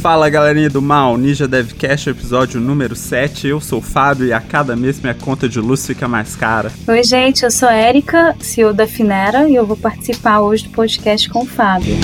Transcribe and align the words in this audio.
Fala 0.00 0.30
galerinha 0.30 0.70
do 0.70 0.80
mal, 0.80 1.18
Ninja 1.18 1.46
Devcast, 1.46 2.08
episódio 2.08 2.58
número 2.58 2.96
7. 2.96 3.48
Eu 3.48 3.60
sou 3.60 3.80
o 3.80 3.82
Fábio 3.82 4.24
e 4.24 4.32
a 4.32 4.40
cada 4.40 4.74
mês 4.74 4.98
minha 4.98 5.12
conta 5.12 5.46
de 5.46 5.60
luz 5.60 5.86
fica 5.86 6.08
mais 6.08 6.34
cara. 6.34 6.72
Oi, 6.88 7.04
gente, 7.04 7.44
eu 7.44 7.50
sou 7.50 7.68
a 7.68 7.76
Erika, 7.76 8.34
CEO 8.40 8.72
da 8.72 8.86
Finera, 8.86 9.46
e 9.46 9.54
eu 9.54 9.66
vou 9.66 9.76
participar 9.76 10.40
hoje 10.40 10.64
do 10.64 10.70
podcast 10.70 11.28
com 11.28 11.40
o 11.42 11.46
Fábio. 11.46 11.94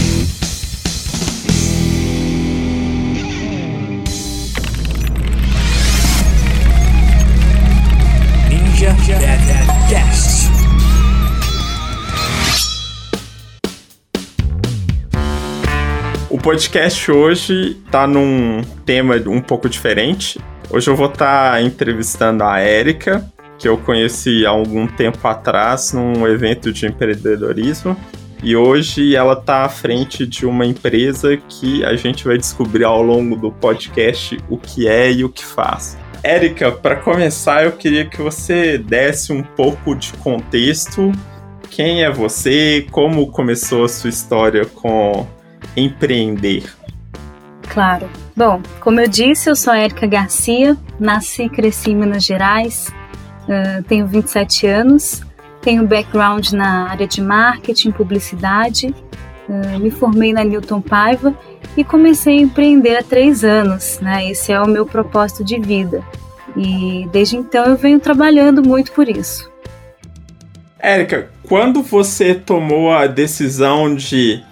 Podcast 16.47 17.11
hoje 17.11 17.75
tá 17.91 18.07
num 18.07 18.63
tema 18.85 19.17
um 19.27 19.41
pouco 19.41 19.69
diferente. 19.69 20.39
Hoje 20.71 20.89
eu 20.89 20.95
vou 20.95 21.09
estar 21.09 21.55
tá 21.55 21.61
entrevistando 21.61 22.45
a 22.45 22.61
Érica, 22.61 23.29
que 23.59 23.67
eu 23.67 23.77
conheci 23.77 24.47
há 24.47 24.51
algum 24.51 24.87
tempo 24.87 25.27
atrás 25.27 25.93
num 25.93 26.25
evento 26.25 26.73
de 26.73 26.87
empreendedorismo. 26.87 27.97
E 28.45 28.55
hoje 28.55 29.17
ela 29.17 29.33
está 29.33 29.65
à 29.65 29.69
frente 29.69 30.25
de 30.25 30.47
uma 30.47 30.65
empresa 30.65 31.37
que 31.37 31.85
a 31.85 31.97
gente 31.97 32.25
vai 32.25 32.39
descobrir 32.39 32.85
ao 32.85 33.03
longo 33.03 33.35
do 33.35 33.51
podcast 33.51 34.39
o 34.49 34.57
que 34.57 34.87
é 34.87 35.11
e 35.11 35.25
o 35.25 35.29
que 35.29 35.45
faz. 35.45 35.99
Érica, 36.23 36.71
para 36.71 36.95
começar, 36.95 37.65
eu 37.65 37.73
queria 37.73 38.05
que 38.05 38.23
você 38.23 38.79
desse 38.79 39.33
um 39.33 39.43
pouco 39.43 39.97
de 39.97 40.13
contexto. 40.13 41.11
Quem 41.69 42.05
é 42.05 42.11
você? 42.11 42.87
Como 42.93 43.33
começou 43.33 43.85
a 43.85 43.89
sua 43.89 44.11
história 44.11 44.65
com 44.65 45.27
empreender? 45.77 46.65
Claro. 47.69 48.09
Bom, 48.35 48.61
como 48.81 49.01
eu 49.01 49.09
disse, 49.09 49.51
eu 49.51 49.57
sou 49.57 49.73
a 49.73 49.79
Érica 49.79 50.07
Garcia, 50.07 50.77
nasci 50.99 51.45
e 51.45 51.49
cresci 51.49 51.91
em 51.91 51.97
Minas 51.97 52.25
Gerais, 52.25 52.93
uh, 53.43 53.83
tenho 53.85 54.07
27 54.07 54.67
anos, 54.67 55.23
tenho 55.61 55.87
background 55.87 56.53
na 56.53 56.91
área 56.91 57.07
de 57.07 57.21
marketing, 57.21 57.91
publicidade, 57.91 58.95
uh, 59.49 59.79
me 59.79 59.91
formei 59.91 60.33
na 60.33 60.45
Newton 60.45 60.81
Paiva 60.81 61.35
e 61.77 61.85
comecei 61.85 62.39
a 62.39 62.43
empreender 62.43 62.97
há 62.97 63.03
três 63.03 63.45
anos, 63.45 63.99
né? 64.01 64.31
Esse 64.31 64.53
é 64.53 64.61
o 64.61 64.69
meu 64.69 64.87
propósito 64.87 65.45
de 65.45 65.59
vida. 65.59 66.03
E 66.57 67.07
desde 67.13 67.37
então 67.37 67.65
eu 67.67 67.77
venho 67.77 68.01
trabalhando 68.01 68.63
muito 68.63 68.93
por 68.93 69.09
isso. 69.09 69.51
Érica, 70.79 71.31
quando 71.43 71.83
você 71.83 72.35
tomou 72.35 72.93
a 72.93 73.07
decisão 73.07 73.95
de 73.95 74.43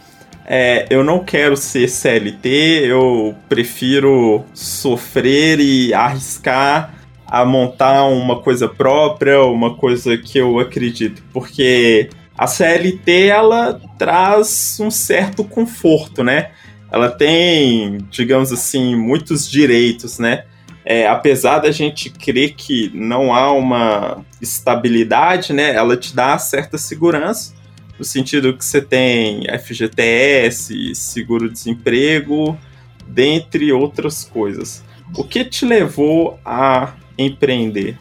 é, 0.46 0.86
eu 0.90 1.02
não 1.02 1.24
quero 1.24 1.56
ser 1.56 1.88
CLT, 1.88 2.48
eu 2.84 3.34
prefiro 3.48 4.44
sofrer 4.52 5.58
e 5.58 5.94
arriscar 5.94 6.94
a 7.26 7.44
montar 7.44 8.04
uma 8.04 8.40
coisa 8.42 8.68
própria, 8.68 9.42
uma 9.42 9.74
coisa 9.74 10.16
que 10.16 10.38
eu 10.38 10.58
acredito, 10.58 11.22
porque 11.32 12.10
a 12.36 12.46
CLT 12.46 13.26
ela 13.28 13.80
traz 13.98 14.78
um 14.80 14.90
certo 14.90 15.42
conforto, 15.42 16.22
né? 16.22 16.50
Ela 16.92 17.10
tem, 17.10 17.98
digamos 18.10 18.52
assim, 18.52 18.94
muitos 18.94 19.50
direitos, 19.50 20.18
né? 20.18 20.44
É, 20.84 21.08
apesar 21.08 21.60
da 21.60 21.70
gente 21.70 22.10
crer 22.10 22.54
que 22.54 22.90
não 22.92 23.32
há 23.32 23.50
uma 23.50 24.22
estabilidade, 24.40 25.54
né? 25.54 25.74
Ela 25.74 25.96
te 25.96 26.14
dá 26.14 26.36
certa 26.36 26.76
segurança 26.76 27.54
no 27.98 28.04
sentido 28.04 28.56
que 28.56 28.64
você 28.64 28.80
tem 28.80 29.46
FGTS, 29.58 30.94
seguro-desemprego, 30.94 32.58
dentre 33.06 33.72
outras 33.72 34.24
coisas. 34.24 34.84
O 35.16 35.24
que 35.24 35.44
te 35.44 35.64
levou 35.64 36.38
a 36.44 36.94
empreender? 37.16 37.98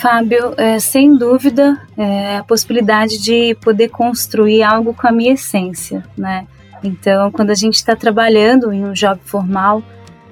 Fábio, 0.00 0.54
é, 0.56 0.78
sem 0.78 1.16
dúvida, 1.16 1.80
é 1.96 2.38
a 2.38 2.44
possibilidade 2.44 3.18
de 3.18 3.54
poder 3.56 3.88
construir 3.88 4.62
algo 4.62 4.92
com 4.92 5.06
a 5.06 5.12
minha 5.12 5.32
essência, 5.34 6.04
né? 6.16 6.46
Então, 6.82 7.30
quando 7.30 7.50
a 7.50 7.54
gente 7.54 7.74
está 7.74 7.96
trabalhando 7.96 8.72
em 8.72 8.84
um 8.84 8.92
job 8.92 9.20
formal, 9.24 9.82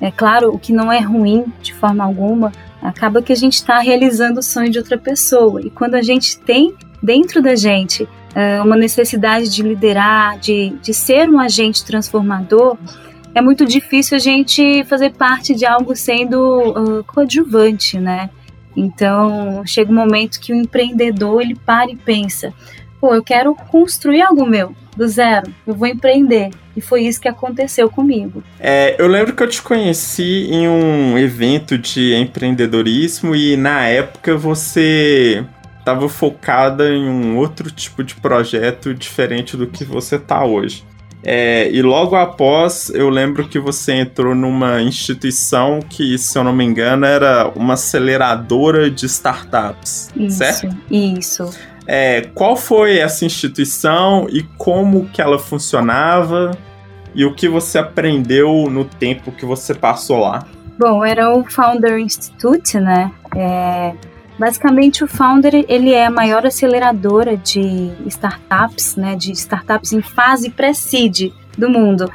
é 0.00 0.10
claro, 0.10 0.52
o 0.54 0.58
que 0.58 0.72
não 0.72 0.92
é 0.92 1.00
ruim 1.00 1.46
de 1.62 1.72
forma 1.72 2.04
alguma, 2.04 2.52
acaba 2.82 3.22
que 3.22 3.32
a 3.32 3.36
gente 3.36 3.54
está 3.54 3.78
realizando 3.78 4.40
o 4.40 4.42
sonho 4.42 4.70
de 4.70 4.78
outra 4.78 4.98
pessoa. 4.98 5.62
E 5.62 5.70
quando 5.70 5.94
a 5.94 6.02
gente 6.02 6.38
tem 6.38 6.74
dentro 7.02 7.40
da 7.40 7.54
gente 7.54 8.06
uma 8.62 8.76
necessidade 8.76 9.48
de 9.48 9.62
liderar, 9.62 10.38
de, 10.38 10.70
de 10.82 10.92
ser 10.92 11.28
um 11.28 11.38
agente 11.38 11.84
transformador, 11.84 12.76
é 13.34 13.40
muito 13.40 13.66
difícil 13.66 14.16
a 14.16 14.20
gente 14.20 14.84
fazer 14.84 15.12
parte 15.12 15.54
de 15.54 15.66
algo 15.66 15.94
sendo 15.96 16.38
uh, 16.38 17.04
coadjuvante, 17.04 17.98
né? 17.98 18.30
Então, 18.76 19.62
chega 19.66 19.90
um 19.90 19.94
momento 19.94 20.40
que 20.40 20.52
o 20.52 20.56
empreendedor, 20.56 21.42
ele 21.42 21.54
para 21.54 21.90
e 21.90 21.96
pensa, 21.96 22.52
pô, 23.00 23.14
eu 23.14 23.22
quero 23.22 23.54
construir 23.54 24.22
algo 24.22 24.46
meu, 24.46 24.74
do 24.96 25.06
zero, 25.08 25.52
eu 25.66 25.74
vou 25.74 25.86
empreender. 25.86 26.50
E 26.76 26.80
foi 26.80 27.02
isso 27.02 27.20
que 27.20 27.28
aconteceu 27.28 27.88
comigo. 27.88 28.42
É, 28.58 28.96
eu 28.98 29.06
lembro 29.06 29.32
que 29.32 29.42
eu 29.42 29.48
te 29.48 29.62
conheci 29.62 30.48
em 30.50 30.68
um 30.68 31.16
evento 31.16 31.78
de 31.78 32.14
empreendedorismo 32.14 33.34
e 33.34 33.56
na 33.56 33.86
época 33.86 34.36
você 34.36 35.44
estava 35.84 36.08
focada 36.08 36.88
em 36.88 37.06
um 37.06 37.36
outro 37.36 37.70
tipo 37.70 38.02
de 38.02 38.14
projeto 38.14 38.94
diferente 38.94 39.54
do 39.54 39.66
que 39.66 39.84
você 39.84 40.16
está 40.16 40.42
hoje. 40.42 40.82
É, 41.22 41.70
e 41.70 41.80
logo 41.82 42.16
após, 42.16 42.90
eu 42.90 43.08
lembro 43.08 43.46
que 43.48 43.58
você 43.58 43.92
entrou 43.92 44.34
numa 44.34 44.80
instituição 44.82 45.80
que, 45.80 46.18
se 46.18 46.38
eu 46.38 46.44
não 46.44 46.54
me 46.54 46.64
engano, 46.64 47.04
era 47.04 47.50
uma 47.54 47.74
aceleradora 47.74 48.90
de 48.90 49.06
startups, 49.06 50.10
isso, 50.16 50.38
certo? 50.38 50.76
Isso. 50.90 51.50
É, 51.86 52.22
qual 52.34 52.56
foi 52.56 52.98
essa 52.98 53.24
instituição 53.24 54.26
e 54.30 54.42
como 54.56 55.06
que 55.08 55.20
ela 55.20 55.38
funcionava 55.38 56.50
e 57.14 57.24
o 57.24 57.34
que 57.34 57.48
você 57.48 57.78
aprendeu 57.78 58.68
no 58.70 58.84
tempo 58.84 59.32
que 59.32 59.46
você 59.46 59.74
passou 59.74 60.20
lá? 60.20 60.46
Bom, 60.78 61.04
era 61.04 61.30
o 61.34 61.44
Founder 61.44 61.98
Institute, 61.98 62.78
né? 62.78 63.10
É, 63.34 63.94
Basicamente, 64.38 65.04
o 65.04 65.06
Founder 65.08 65.64
ele 65.68 65.92
é 65.92 66.06
a 66.06 66.10
maior 66.10 66.44
aceleradora 66.44 67.36
de 67.36 67.92
startups, 68.06 68.96
né, 68.96 69.14
de 69.14 69.32
startups 69.32 69.92
em 69.92 70.02
fase 70.02 70.50
pré-seed 70.50 71.32
do 71.56 71.70
mundo. 71.70 72.10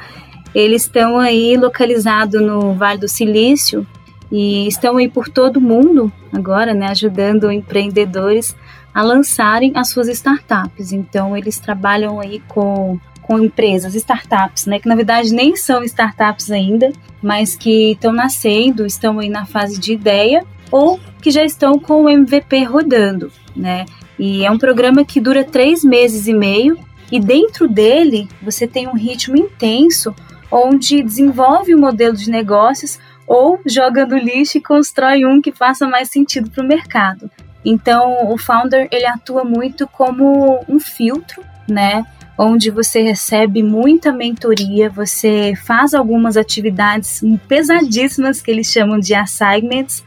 Eles 0.54 0.82
estão 0.82 1.18
aí 1.18 1.56
localizados 1.56 2.40
no 2.42 2.74
Vale 2.74 2.98
do 2.98 3.08
Silício 3.08 3.86
e 4.30 4.66
estão 4.68 4.98
aí 4.98 5.08
por 5.08 5.28
todo 5.28 5.56
o 5.56 5.60
mundo 5.60 6.12
agora, 6.32 6.74
né, 6.74 6.88
ajudando 6.90 7.50
empreendedores 7.50 8.54
a 8.92 9.02
lançarem 9.02 9.72
as 9.74 9.88
suas 9.88 10.08
startups. 10.08 10.92
Então, 10.92 11.36
eles 11.36 11.58
trabalham 11.58 12.20
aí 12.20 12.40
com 12.48 12.98
com 13.22 13.38
empresas, 13.38 13.94
startups, 13.94 14.66
né, 14.66 14.80
que 14.80 14.88
na 14.88 14.96
verdade 14.96 15.32
nem 15.32 15.54
são 15.54 15.84
startups 15.84 16.50
ainda, 16.50 16.90
mas 17.22 17.54
que 17.54 17.92
estão 17.92 18.12
nascendo, 18.12 18.84
estão 18.84 19.20
aí 19.20 19.28
na 19.28 19.46
fase 19.46 19.78
de 19.78 19.92
ideia 19.92 20.44
ou 20.70 20.98
que 21.20 21.30
já 21.30 21.44
estão 21.44 21.78
com 21.78 22.04
o 22.04 22.08
MVP 22.08 22.64
rodando, 22.64 23.32
né? 23.54 23.86
E 24.18 24.44
é 24.44 24.50
um 24.50 24.58
programa 24.58 25.04
que 25.04 25.20
dura 25.20 25.44
três 25.44 25.82
meses 25.82 26.26
e 26.26 26.32
meio 26.32 26.78
e 27.10 27.18
dentro 27.18 27.66
dele 27.66 28.28
você 28.42 28.66
tem 28.66 28.86
um 28.86 28.94
ritmo 28.94 29.36
intenso 29.36 30.14
onde 30.50 31.02
desenvolve 31.02 31.74
um 31.74 31.80
modelo 31.80 32.16
de 32.16 32.30
negócios 32.30 32.98
ou 33.26 33.60
joga 33.64 34.04
no 34.04 34.18
lixo 34.18 34.58
e 34.58 34.60
constrói 34.60 35.24
um 35.24 35.40
que 35.40 35.52
faça 35.52 35.86
mais 35.86 36.10
sentido 36.10 36.50
para 36.50 36.64
o 36.64 36.66
mercado. 36.66 37.30
Então, 37.64 38.30
o 38.32 38.38
founder 38.38 38.88
ele 38.90 39.06
atua 39.06 39.44
muito 39.44 39.86
como 39.86 40.64
um 40.68 40.80
filtro, 40.80 41.42
né? 41.68 42.04
Onde 42.36 42.70
você 42.70 43.02
recebe 43.02 43.62
muita 43.62 44.12
mentoria, 44.12 44.88
você 44.88 45.52
faz 45.54 45.94
algumas 45.94 46.36
atividades 46.36 47.20
pesadíssimas 47.46 48.40
que 48.40 48.50
eles 48.50 48.66
chamam 48.66 48.98
de 48.98 49.14
assignments, 49.14 50.02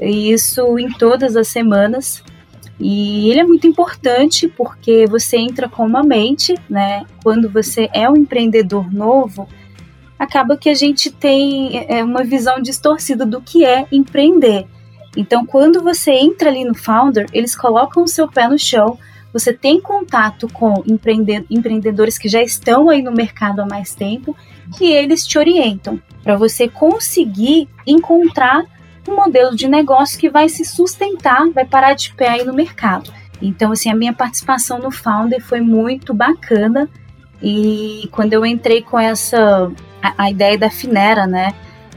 isso 0.00 0.78
em 0.78 0.90
todas 0.92 1.36
as 1.36 1.48
semanas. 1.48 2.22
E 2.78 3.30
ele 3.30 3.40
é 3.40 3.44
muito 3.44 3.66
importante 3.66 4.48
porque 4.48 5.06
você 5.06 5.36
entra 5.36 5.68
com 5.68 5.86
uma 5.86 6.02
mente, 6.02 6.54
né? 6.68 7.04
Quando 7.22 7.48
você 7.48 7.88
é 7.92 8.10
um 8.10 8.16
empreendedor 8.16 8.92
novo, 8.92 9.48
acaba 10.18 10.56
que 10.56 10.68
a 10.68 10.74
gente 10.74 11.10
tem 11.10 11.86
é, 11.88 12.02
uma 12.02 12.24
visão 12.24 12.60
distorcida 12.60 13.24
do 13.24 13.40
que 13.40 13.64
é 13.64 13.86
empreender. 13.92 14.66
Então, 15.16 15.46
quando 15.46 15.82
você 15.82 16.10
entra 16.10 16.50
ali 16.50 16.64
no 16.64 16.74
Founder, 16.74 17.26
eles 17.32 17.54
colocam 17.54 18.02
o 18.02 18.08
seu 18.08 18.26
pé 18.26 18.48
no 18.48 18.58
chão, 18.58 18.98
você 19.32 19.52
tem 19.52 19.80
contato 19.80 20.48
com 20.48 20.84
empreendedores 21.50 22.16
que 22.16 22.28
já 22.28 22.40
estão 22.40 22.88
aí 22.88 23.02
no 23.02 23.10
mercado 23.12 23.60
há 23.60 23.66
mais 23.66 23.94
tempo 23.94 24.36
e 24.80 24.92
eles 24.92 25.26
te 25.26 25.38
orientam 25.38 26.00
para 26.22 26.36
você 26.36 26.68
conseguir 26.68 27.68
encontrar 27.84 28.64
um 29.06 29.16
modelo 29.16 29.54
de 29.54 29.68
negócio 29.68 30.18
que 30.18 30.30
vai 30.30 30.48
se 30.48 30.64
sustentar, 30.64 31.48
vai 31.50 31.64
parar 31.64 31.94
de 31.94 32.12
pé 32.14 32.28
aí 32.28 32.44
no 32.44 32.54
mercado. 32.54 33.12
Então, 33.40 33.72
assim, 33.72 33.90
a 33.90 33.94
minha 33.94 34.12
participação 34.12 34.78
no 34.78 34.90
Founder 34.90 35.42
foi 35.42 35.60
muito 35.60 36.14
bacana. 36.14 36.88
E 37.42 38.08
quando 38.12 38.32
eu 38.32 38.46
entrei 38.46 38.80
com 38.82 38.98
essa 38.98 39.70
a, 40.02 40.24
a 40.24 40.30
ideia 40.30 40.56
da 40.56 40.70
Finera, 40.70 41.26
né? 41.26 41.52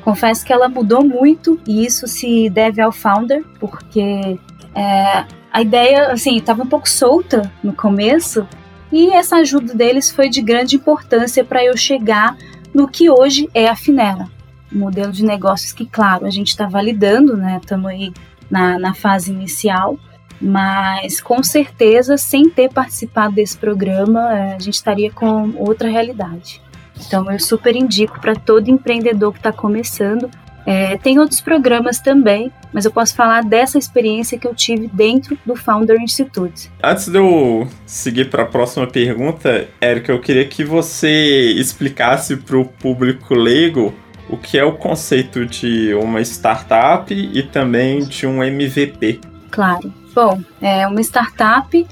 confesso 0.08 0.46
que 0.46 0.54
ela 0.54 0.70
mudou 0.70 1.04
muito 1.04 1.60
e 1.68 1.86
isso 1.86 2.08
se 2.08 2.50
deve 2.50 2.82
ao 2.82 2.94
founder, 2.94 3.44
porque 3.60 4.40
é, 4.74 5.26
a 5.52 5.62
ideia, 5.62 6.14
assim, 6.14 6.38
estava 6.38 6.64
um 6.64 6.66
pouco 6.66 6.88
solta 6.88 7.52
no 7.62 7.74
começo 7.74 8.48
e 8.90 9.10
essa 9.10 9.36
ajuda 9.36 9.76
deles 9.76 10.10
foi 10.10 10.30
de 10.30 10.42
grande 10.42 10.78
importância 10.78 11.44
para 11.44 11.62
eu 11.62 11.76
chegar 11.76 12.38
no 12.74 12.88
que 12.88 13.10
hoje 13.10 13.50
é 13.54 13.68
a 13.68 13.76
Finera. 13.76 14.30
Modelo 14.72 15.12
de 15.12 15.24
negócios 15.24 15.72
que, 15.72 15.86
claro, 15.86 16.26
a 16.26 16.30
gente 16.30 16.50
está 16.50 16.68
validando, 16.68 17.38
né? 17.38 17.60
Estamos 17.62 17.90
aí 17.90 18.14
na, 18.50 18.78
na 18.78 18.94
fase 18.94 19.32
inicial, 19.32 19.98
mas 20.40 21.22
com 21.22 21.42
certeza, 21.42 22.18
sem 22.18 22.50
ter 22.50 22.72
participado 22.72 23.36
desse 23.36 23.58
programa, 23.58 24.34
é, 24.34 24.56
a 24.56 24.60
gente 24.60 24.76
estaria 24.76 25.12
com 25.12 25.54
outra 25.58 25.90
realidade. 25.90 26.62
Então, 27.06 27.32
eu 27.32 27.40
super 27.40 27.76
indico 27.76 28.20
para 28.20 28.36
todo 28.36 28.70
empreendedor 28.70 29.32
que 29.32 29.40
está 29.40 29.52
começando 29.52 30.30
é, 30.68 30.98
tem 30.98 31.18
outros 31.18 31.40
programas 31.40 32.02
também, 32.02 32.52
mas 32.74 32.84
eu 32.84 32.92
posso 32.92 33.16
falar 33.16 33.42
dessa 33.42 33.78
experiência 33.78 34.38
que 34.38 34.46
eu 34.46 34.54
tive 34.54 34.90
dentro 34.92 35.38
do 35.46 35.56
Founder 35.56 35.96
Institute. 36.02 36.70
Antes 36.84 37.08
de 37.08 37.18
eu 37.18 37.66
seguir 37.86 38.30
para 38.30 38.44
a 38.44 38.46
próxima 38.46 38.86
pergunta, 38.86 39.70
Érica, 39.80 40.12
eu 40.12 40.20
queria 40.20 40.44
que 40.44 40.66
você 40.66 41.54
explicasse 41.56 42.36
para 42.36 42.58
o 42.58 42.66
público 42.66 43.34
leigo 43.34 43.94
o 44.30 44.38
que 44.38 44.58
é 44.58 44.64
o 44.64 44.74
conceito 44.74 45.46
de 45.46 45.94
uma 45.94 46.22
startup 46.22 47.14
e 47.14 47.44
também 47.44 48.06
de 48.06 48.28
um 48.28 48.44
MVP. 48.44 49.22
Claro. 49.52 49.94
Bom, 50.14 50.42
é 50.62 50.88
uma 50.88 51.02
startup 51.02 51.88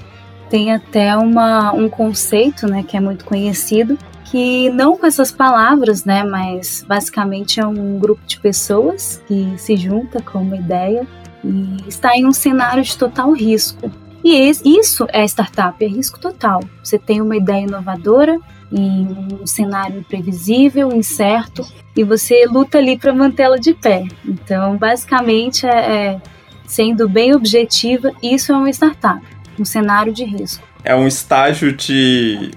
tem 0.48 0.72
até 0.72 1.16
uma, 1.16 1.72
um 1.72 1.88
conceito 1.88 2.66
né, 2.66 2.84
que 2.86 2.96
é 2.96 3.00
muito 3.00 3.24
conhecido, 3.24 3.98
que 4.24 4.70
não 4.70 4.96
com 4.96 5.06
essas 5.06 5.32
palavras, 5.32 6.04
né, 6.04 6.24
mas 6.24 6.84
basicamente 6.86 7.60
é 7.60 7.66
um 7.66 7.98
grupo 7.98 8.20
de 8.26 8.38
pessoas 8.38 9.22
que 9.26 9.54
se 9.56 9.76
junta 9.76 10.22
com 10.22 10.40
uma 10.42 10.56
ideia 10.56 11.06
e 11.44 11.88
está 11.88 12.16
em 12.16 12.26
um 12.26 12.32
cenário 12.32 12.82
de 12.82 12.96
total 12.96 13.32
risco. 13.32 13.90
E 14.24 14.52
isso 14.64 15.06
é 15.12 15.24
startup, 15.24 15.84
é 15.84 15.88
risco 15.88 16.18
total. 16.18 16.60
Você 16.82 16.98
tem 16.98 17.20
uma 17.20 17.36
ideia 17.36 17.62
inovadora 17.62 18.38
em 18.72 19.06
um 19.40 19.46
cenário 19.46 20.00
imprevisível, 20.00 20.92
incerto, 20.92 21.66
e 21.96 22.04
você 22.04 22.46
luta 22.46 22.78
ali 22.78 22.98
para 22.98 23.12
mantê-la 23.12 23.56
de 23.56 23.74
pé. 23.74 24.04
Então, 24.24 24.76
basicamente, 24.76 25.66
é, 25.66 25.70
é, 25.70 26.20
sendo 26.66 27.08
bem 27.08 27.34
objetiva, 27.34 28.12
isso 28.22 28.52
é 28.52 28.56
uma 28.56 28.70
startup, 28.70 29.22
um 29.58 29.64
cenário 29.64 30.12
de 30.12 30.24
risco. 30.24 30.66
É 30.84 30.94
um 30.94 31.06
estágio 31.06 31.72
de 31.72 32.50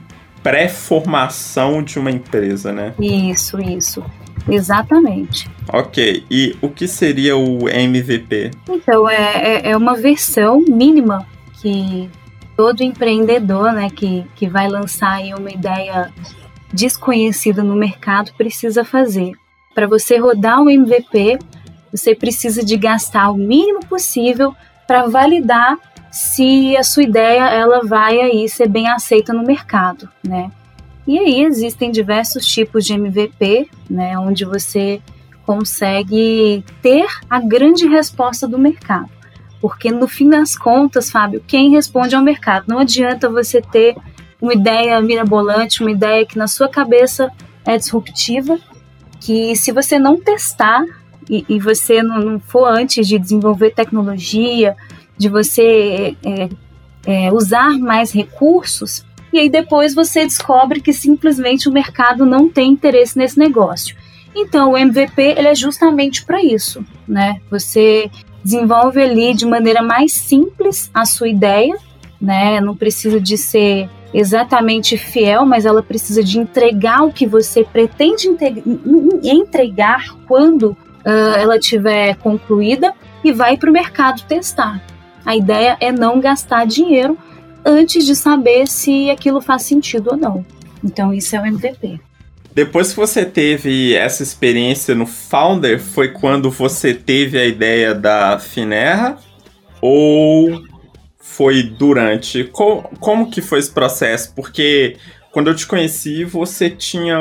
pré-formação 0.44 1.84
de 1.84 2.00
uma 2.00 2.12
empresa, 2.12 2.72
né? 2.72 2.94
Isso, 3.00 3.60
isso. 3.60 4.04
Exatamente. 4.48 5.50
Ok, 5.72 6.24
e 6.30 6.56
o 6.62 6.70
que 6.70 6.88
seria 6.88 7.38
o 7.38 7.70
MVP? 7.70 8.52
Então, 8.68 9.08
é, 9.08 9.16
é, 9.16 9.72
é 9.72 9.78
uma 9.78 9.96
versão 9.96 10.64
mínima 10.68 11.26
que 11.62 12.10
todo 12.60 12.84
empreendedor 12.84 13.72
né, 13.72 13.90
que, 13.90 14.26
que 14.36 14.46
vai 14.46 14.68
lançar 14.68 15.22
uma 15.38 15.50
ideia 15.50 16.12
desconhecida 16.74 17.64
no 17.64 17.74
mercado 17.74 18.34
precisa 18.34 18.84
fazer. 18.84 19.32
Para 19.74 19.88
você 19.88 20.18
rodar 20.18 20.60
um 20.60 20.70
MVP, 20.70 21.40
você 21.90 22.14
precisa 22.14 22.62
de 22.62 22.76
gastar 22.76 23.32
o 23.32 23.38
mínimo 23.38 23.80
possível 23.86 24.54
para 24.86 25.08
validar 25.08 25.78
se 26.12 26.76
a 26.76 26.84
sua 26.84 27.04
ideia 27.04 27.48
ela 27.48 27.80
vai 27.86 28.20
aí 28.20 28.50
ser 28.50 28.68
bem 28.68 28.90
aceita 28.90 29.32
no 29.32 29.44
mercado, 29.44 30.10
né? 30.22 30.52
E 31.08 31.18
aí 31.18 31.42
existem 31.46 31.90
diversos 31.90 32.46
tipos 32.46 32.84
de 32.86 32.92
MVP, 32.92 33.70
né, 33.90 34.20
onde 34.20 34.44
você 34.44 35.02
consegue 35.46 36.62
ter 36.82 37.08
a 37.30 37.40
grande 37.40 37.88
resposta 37.88 38.46
do 38.46 38.60
mercado. 38.60 39.19
Porque 39.62 39.92
no 39.92 40.08
fim 40.08 40.30
das 40.30 40.58
contas, 40.58 41.12
Fábio, 41.12 41.44
quem 41.46 41.72
responde 41.72 42.16
é 42.16 42.20
o 42.20 42.24
mercado. 42.24 42.66
Não 42.68 42.80
adianta 42.80 43.30
você 43.30 43.62
ter 43.62 43.96
uma 44.42 44.54
ideia 44.54 45.02
mirabolante, 45.02 45.82
uma 45.82 45.92
ideia 45.92 46.26
que 46.26 46.38
na 46.38 46.48
sua 46.48 46.70
cabeça 46.70 47.32
é 47.66 47.78
disruptiva, 47.78 48.58
que 49.20 49.56
se 49.56 49.72
você 49.72 50.00
não 50.00 50.18
testar 50.18 50.84
e, 51.30 51.46
e 51.50 51.60
você 51.60 52.02
não, 52.02 52.20
não 52.20 52.40
for 52.40 52.66
antes 52.68 53.08
de 53.08 53.20
desenvolver 53.20 53.72
tecnologia, 53.72 54.76
de 55.18 55.28
você 55.28 56.16
é, 56.24 56.50
é, 57.06 57.34
usar 57.34 57.78
mais 57.78 58.12
recursos, 58.14 59.06
e 59.32 59.40
aí 59.40 59.50
depois 59.50 59.94
você 59.94 60.24
descobre 60.24 60.82
que 60.82 60.94
simplesmente 60.94 61.68
o 61.68 61.72
mercado 61.72 62.26
não 62.26 62.50
tem 62.50 62.72
interesse 62.72 63.18
nesse 63.18 63.38
negócio. 63.38 63.96
Então, 64.36 64.72
o 64.72 64.78
MVP 64.78 65.22
ele 65.22 65.48
é 65.48 65.56
justamente 65.56 66.24
para 66.24 66.42
isso, 66.44 66.84
né? 67.08 67.42
Você 67.52 68.10
desenvolve 68.44 69.02
ali 69.02 69.34
de 69.34 69.46
maneira 69.46 69.82
mais 69.82 70.14
simples 70.14 70.90
a 70.94 71.06
sua 71.06 71.28
ideia, 71.28 71.76
né? 72.22 72.60
Não 72.62 72.76
precisa 72.76 73.20
de 73.20 73.38
ser 73.38 73.90
exatamente 74.14 74.98
fiel, 74.98 75.46
mas 75.46 75.66
ela 75.66 75.84
precisa 75.84 76.24
de 76.24 76.40
entregar 76.40 77.04
o 77.04 77.14
que 77.14 77.28
você 77.28 77.64
pretende 77.64 78.28
entregar 79.24 80.16
quando 80.28 80.72
uh, 80.72 81.36
ela 81.38 81.58
estiver 81.58 82.16
concluída 82.16 82.94
e 83.24 83.32
vai 83.32 83.58
para 83.58 83.70
o 83.70 83.74
mercado 83.74 84.24
testar. 84.24 84.82
A 85.26 85.36
ideia 85.36 85.78
é 85.80 85.92
não 85.92 86.20
gastar 86.20 86.66
dinheiro 86.66 87.18
antes 87.64 88.06
de 88.06 88.16
saber 88.16 88.68
se 88.68 89.10
aquilo 89.10 89.42
faz 89.42 89.64
sentido 89.64 90.12
ou 90.12 90.18
não. 90.18 90.46
Então, 90.84 91.14
isso 91.14 91.36
é 91.36 91.42
o 91.42 91.46
MVP. 91.46 92.00
Depois 92.54 92.90
que 92.90 92.96
você 92.98 93.26
teve 93.26 93.96
essa 93.96 94.24
experiência 94.24 94.96
no 94.96 95.06
Founder, 95.06 95.80
foi 95.80 96.10
quando 96.10 96.50
você 96.50 96.94
teve 96.94 97.38
a 97.40 97.46
ideia 97.46 97.94
da 97.94 98.40
Finerra? 98.40 99.18
Ou 99.82 100.62
foi 101.20 101.64
durante? 101.64 102.44
Como, 102.46 102.84
como 103.00 103.30
que 103.30 103.42
foi 103.42 103.60
esse 103.60 103.72
processo? 103.72 104.34
Porque 104.36 104.98
quando 105.32 105.48
eu 105.48 105.56
te 105.56 105.68
conheci, 105.68 106.24
você 106.24 106.70
tinha 106.70 107.18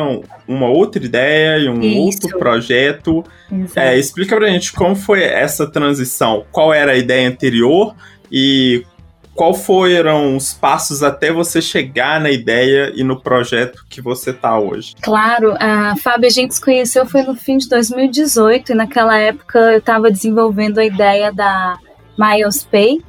uma 0.46 0.68
outra 0.68 1.04
ideia 1.04 1.58
e 1.58 1.68
um 1.68 1.80
Isso. 1.80 1.98
outro 1.98 2.38
projeto. 2.38 3.22
É, 3.76 3.98
explica 3.98 4.34
pra 4.36 4.48
gente 4.48 4.72
como 4.72 4.96
foi 4.96 5.22
essa 5.22 5.66
transição. 5.66 6.44
Qual 6.50 6.72
era 6.72 6.92
a 6.92 6.96
ideia 6.96 7.28
anterior 7.28 7.94
e 8.32 8.84
qual 9.38 9.54
foram 9.54 10.36
os 10.36 10.52
passos 10.52 11.00
até 11.00 11.32
você 11.32 11.62
chegar 11.62 12.20
na 12.20 12.28
ideia 12.28 12.92
e 12.96 13.04
no 13.04 13.20
projeto 13.20 13.86
que 13.88 14.02
você 14.02 14.30
está 14.30 14.58
hoje? 14.58 14.96
Claro, 15.00 15.54
a 15.60 15.94
Fábio 15.94 16.26
a 16.26 16.30
gente 16.30 16.56
se 16.56 16.60
conheceu 16.60 17.06
foi 17.06 17.22
no 17.22 17.36
fim 17.36 17.56
de 17.56 17.68
2018 17.68 18.72
e 18.72 18.74
naquela 18.74 19.16
época 19.16 19.60
eu 19.60 19.78
estava 19.78 20.10
desenvolvendo 20.10 20.78
a 20.78 20.84
ideia 20.84 21.32
da 21.32 21.78
Miles 22.18 22.64
Pay, 22.64 23.00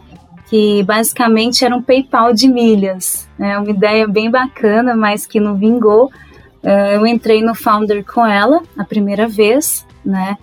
que 0.52 0.84
basicamente 0.84 1.66
era 1.66 1.76
um 1.76 1.82
PayPal 1.82 2.32
de 2.32 2.48
milhas. 2.48 3.28
É 3.40 3.58
uma 3.58 3.72
ideia 3.72 4.08
bem 4.08 4.30
bacana, 4.30 4.96
mas 4.96 5.26
que 5.26 5.40
não 5.40 5.56
vingou. 5.56 6.12
É, 6.62 6.96
eu 6.96 7.08
entrei 7.08 7.42
no 7.42 7.56
Founder 7.56 8.06
com 8.06 8.24
ela 8.24 8.62
a 8.78 8.84
primeira 8.84 9.28
vez, 9.28 9.84
né? 10.06 10.38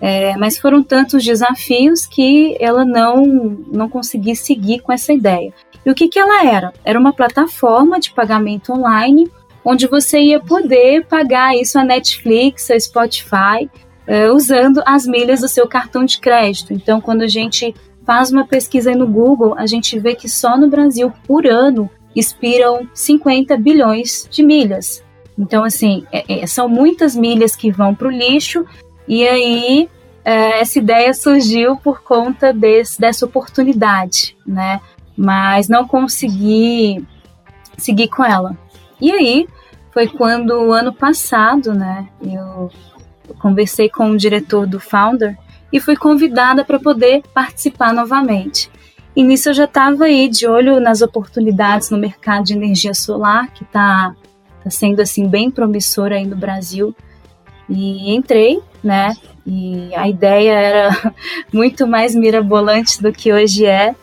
É, 0.00 0.36
mas 0.36 0.58
foram 0.58 0.82
tantos 0.82 1.24
desafios 1.24 2.06
que 2.06 2.56
ela 2.60 2.84
não, 2.84 3.24
não 3.70 3.88
conseguia 3.88 4.34
seguir 4.34 4.80
com 4.80 4.92
essa 4.92 5.12
ideia. 5.12 5.52
E 5.84 5.90
o 5.90 5.94
que, 5.94 6.08
que 6.08 6.18
ela 6.18 6.44
era? 6.44 6.72
Era 6.84 6.98
uma 6.98 7.12
plataforma 7.12 7.98
de 7.98 8.12
pagamento 8.12 8.72
online 8.72 9.30
onde 9.64 9.86
você 9.86 10.18
ia 10.20 10.40
poder 10.40 11.04
pagar 11.06 11.54
isso 11.54 11.78
a 11.78 11.84
Netflix, 11.84 12.70
a 12.70 12.78
Spotify, 12.78 13.68
é, 14.06 14.30
usando 14.30 14.82
as 14.86 15.06
milhas 15.06 15.40
do 15.40 15.48
seu 15.48 15.68
cartão 15.68 16.04
de 16.04 16.18
crédito. 16.18 16.72
Então, 16.72 17.00
quando 17.00 17.22
a 17.22 17.28
gente 17.28 17.74
faz 18.06 18.30
uma 18.30 18.46
pesquisa 18.46 18.92
no 18.92 19.06
Google, 19.06 19.54
a 19.58 19.66
gente 19.66 19.98
vê 19.98 20.14
que 20.14 20.28
só 20.28 20.56
no 20.56 20.68
Brasil, 20.68 21.12
por 21.26 21.46
ano, 21.46 21.90
expiram 22.16 22.88
50 22.94 23.56
bilhões 23.58 24.26
de 24.30 24.42
milhas. 24.42 25.04
Então, 25.38 25.62
assim, 25.62 26.06
é, 26.10 26.40
é, 26.40 26.46
são 26.46 26.68
muitas 26.68 27.14
milhas 27.14 27.54
que 27.54 27.70
vão 27.70 27.94
para 27.94 28.08
o 28.08 28.10
lixo, 28.10 28.64
e 29.08 29.26
aí 29.26 29.88
é, 30.24 30.60
essa 30.60 30.78
ideia 30.78 31.14
surgiu 31.14 31.76
por 31.76 32.02
conta 32.02 32.52
desse, 32.52 33.00
dessa 33.00 33.24
oportunidade, 33.24 34.36
né? 34.46 34.80
Mas 35.16 35.68
não 35.68 35.88
consegui 35.88 37.04
seguir 37.78 38.08
com 38.08 38.24
ela. 38.24 38.56
E 39.00 39.10
aí 39.10 39.48
foi 39.92 40.06
quando, 40.06 40.50
o 40.50 40.72
ano 40.72 40.92
passado, 40.92 41.72
né, 41.72 42.06
eu 42.22 42.70
conversei 43.38 43.88
com 43.88 44.10
o 44.10 44.16
diretor 44.16 44.66
do 44.66 44.78
Founder 44.78 45.36
e 45.72 45.80
fui 45.80 45.96
convidada 45.96 46.64
para 46.64 46.78
poder 46.78 47.22
participar 47.34 47.92
novamente. 47.92 48.70
E 49.16 49.22
nisso 49.22 49.48
eu 49.48 49.54
já 49.54 49.64
estava 49.64 50.04
aí 50.04 50.28
de 50.28 50.46
olho 50.46 50.78
nas 50.78 51.02
oportunidades 51.02 51.90
no 51.90 51.98
mercado 51.98 52.44
de 52.44 52.54
energia 52.54 52.94
solar, 52.94 53.50
que 53.52 53.64
está 53.64 54.14
tá 54.62 54.70
sendo 54.70 55.00
assim 55.00 55.26
bem 55.26 55.50
promissor 55.50 56.12
aí 56.12 56.24
no 56.24 56.36
Brasil. 56.36 56.94
E 57.68 58.14
entrei, 58.14 58.60
né? 58.82 59.14
E 59.46 59.94
a 59.94 60.08
ideia 60.08 60.52
era 60.52 61.14
muito 61.52 61.86
mais 61.86 62.14
mirabolante 62.14 63.02
do 63.02 63.12
que 63.12 63.32
hoje 63.32 63.66
é. 63.66 63.94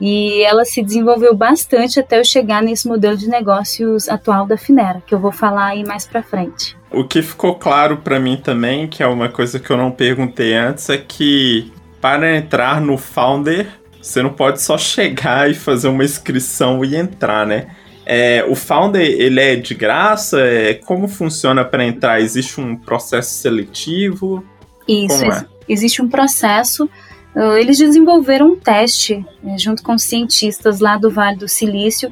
E 0.00 0.42
ela 0.42 0.64
se 0.64 0.82
desenvolveu 0.82 1.34
bastante 1.34 2.00
até 2.00 2.18
eu 2.18 2.24
chegar 2.24 2.62
nesse 2.62 2.86
modelo 2.86 3.16
de 3.16 3.28
negócios 3.28 4.08
atual 4.08 4.46
da 4.46 4.56
Finera, 4.56 5.02
que 5.06 5.14
eu 5.14 5.18
vou 5.18 5.32
falar 5.32 5.66
aí 5.66 5.84
mais 5.84 6.06
para 6.06 6.22
frente. 6.22 6.76
O 6.90 7.04
que 7.04 7.22
ficou 7.22 7.54
claro 7.54 7.98
para 7.98 8.18
mim 8.18 8.36
também, 8.36 8.86
que 8.88 9.02
é 9.02 9.06
uma 9.06 9.28
coisa 9.28 9.58
que 9.58 9.70
eu 9.70 9.76
não 9.76 9.90
perguntei 9.90 10.54
antes, 10.54 10.90
é 10.90 10.98
que 10.98 11.72
para 12.00 12.36
entrar 12.36 12.80
no 12.80 12.98
Founder, 12.98 13.68
você 14.02 14.22
não 14.22 14.30
pode 14.30 14.60
só 14.60 14.76
chegar 14.76 15.50
e 15.50 15.54
fazer 15.54 15.88
uma 15.88 16.04
inscrição 16.04 16.84
e 16.84 16.94
entrar, 16.94 17.46
né? 17.46 17.68
É, 18.06 18.44
o 18.48 18.54
Founder, 18.54 19.02
ele 19.02 19.40
é 19.40 19.56
de 19.56 19.74
graça? 19.74 20.40
É, 20.40 20.74
como 20.74 21.08
funciona 21.08 21.64
para 21.64 21.84
entrar? 21.84 22.20
Existe 22.20 22.60
um 22.60 22.76
processo 22.76 23.34
seletivo? 23.34 24.44
Isso, 24.86 25.24
é? 25.24 25.46
existe 25.68 26.02
um 26.02 26.08
processo. 26.08 26.88
Uh, 27.34 27.56
eles 27.56 27.78
desenvolveram 27.78 28.52
um 28.52 28.56
teste 28.56 29.24
né, 29.42 29.58
junto 29.58 29.82
com 29.82 29.98
cientistas 29.98 30.80
lá 30.80 30.96
do 30.96 31.10
Vale 31.10 31.36
do 31.36 31.48
Silício 31.48 32.10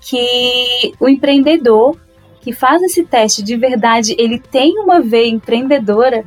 que 0.00 0.92
o 0.98 1.08
empreendedor 1.08 1.96
que 2.40 2.52
faz 2.52 2.80
esse 2.82 3.04
teste 3.04 3.42
de 3.42 3.56
verdade, 3.56 4.14
ele 4.16 4.38
tem 4.38 4.78
uma 4.78 5.00
veia 5.00 5.28
empreendedora, 5.28 6.24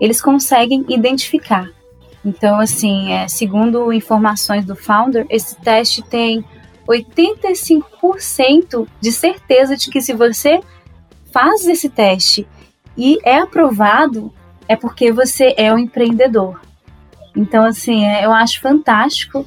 eles 0.00 0.20
conseguem 0.20 0.84
identificar. 0.88 1.68
Então, 2.24 2.60
assim, 2.60 3.12
é, 3.12 3.26
segundo 3.26 3.92
informações 3.92 4.64
do 4.64 4.76
founder, 4.76 5.26
esse 5.28 5.56
teste 5.60 6.02
tem 6.02 6.44
85% 6.88 8.86
de 9.00 9.12
certeza 9.12 9.76
de 9.76 9.90
que 9.90 10.00
se 10.00 10.12
você 10.12 10.60
faz 11.32 11.66
esse 11.66 11.88
teste 11.88 12.46
e 12.96 13.18
é 13.24 13.38
aprovado, 13.38 14.32
é 14.68 14.74
porque 14.76 15.12
você 15.12 15.54
é 15.56 15.72
um 15.72 15.78
empreendedor. 15.78 16.60
Então, 17.36 17.64
assim, 17.64 18.04
é, 18.04 18.24
eu 18.24 18.32
acho 18.32 18.60
fantástico. 18.60 19.46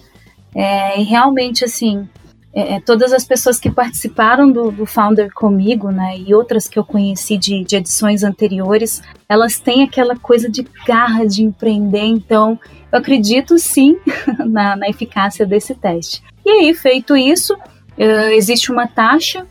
É, 0.53 0.99
e 0.99 1.03
realmente, 1.03 1.65
assim, 1.65 2.07
é, 2.53 2.75
é, 2.75 2.79
todas 2.79 3.13
as 3.13 3.25
pessoas 3.25 3.59
que 3.59 3.69
participaram 3.69 4.51
do, 4.51 4.71
do, 4.71 4.85
Founder 4.85 5.31
comigo, 5.33 5.91
né, 5.91 6.17
e 6.17 6.33
outras 6.33 6.67
que 6.67 6.79
eu 6.79 6.83
conheci 6.83 7.37
de, 7.37 7.63
de 7.63 7.75
edições 7.75 8.23
anteriores, 8.23 9.01
elas 9.27 9.59
têm 9.59 9.83
aquela 9.83 10.15
coisa 10.15 10.49
de 10.49 10.65
garra 10.85 11.25
de 11.25 11.43
empreender, 11.43 12.05
então 12.05 12.59
eu 12.91 12.99
acredito 12.99 13.57
sim 13.59 13.97
na, 14.45 14.75
na 14.75 14.89
eficácia 14.89 15.45
desse 15.45 15.75
teste. 15.75 16.23
E 16.49 16.51
aí, 16.51 16.73
feito 16.73 17.15
isso, 17.15 17.53
uh, 17.53 18.31
existe 18.31 18.71
uma 18.71 18.87
taxa, 18.87 19.45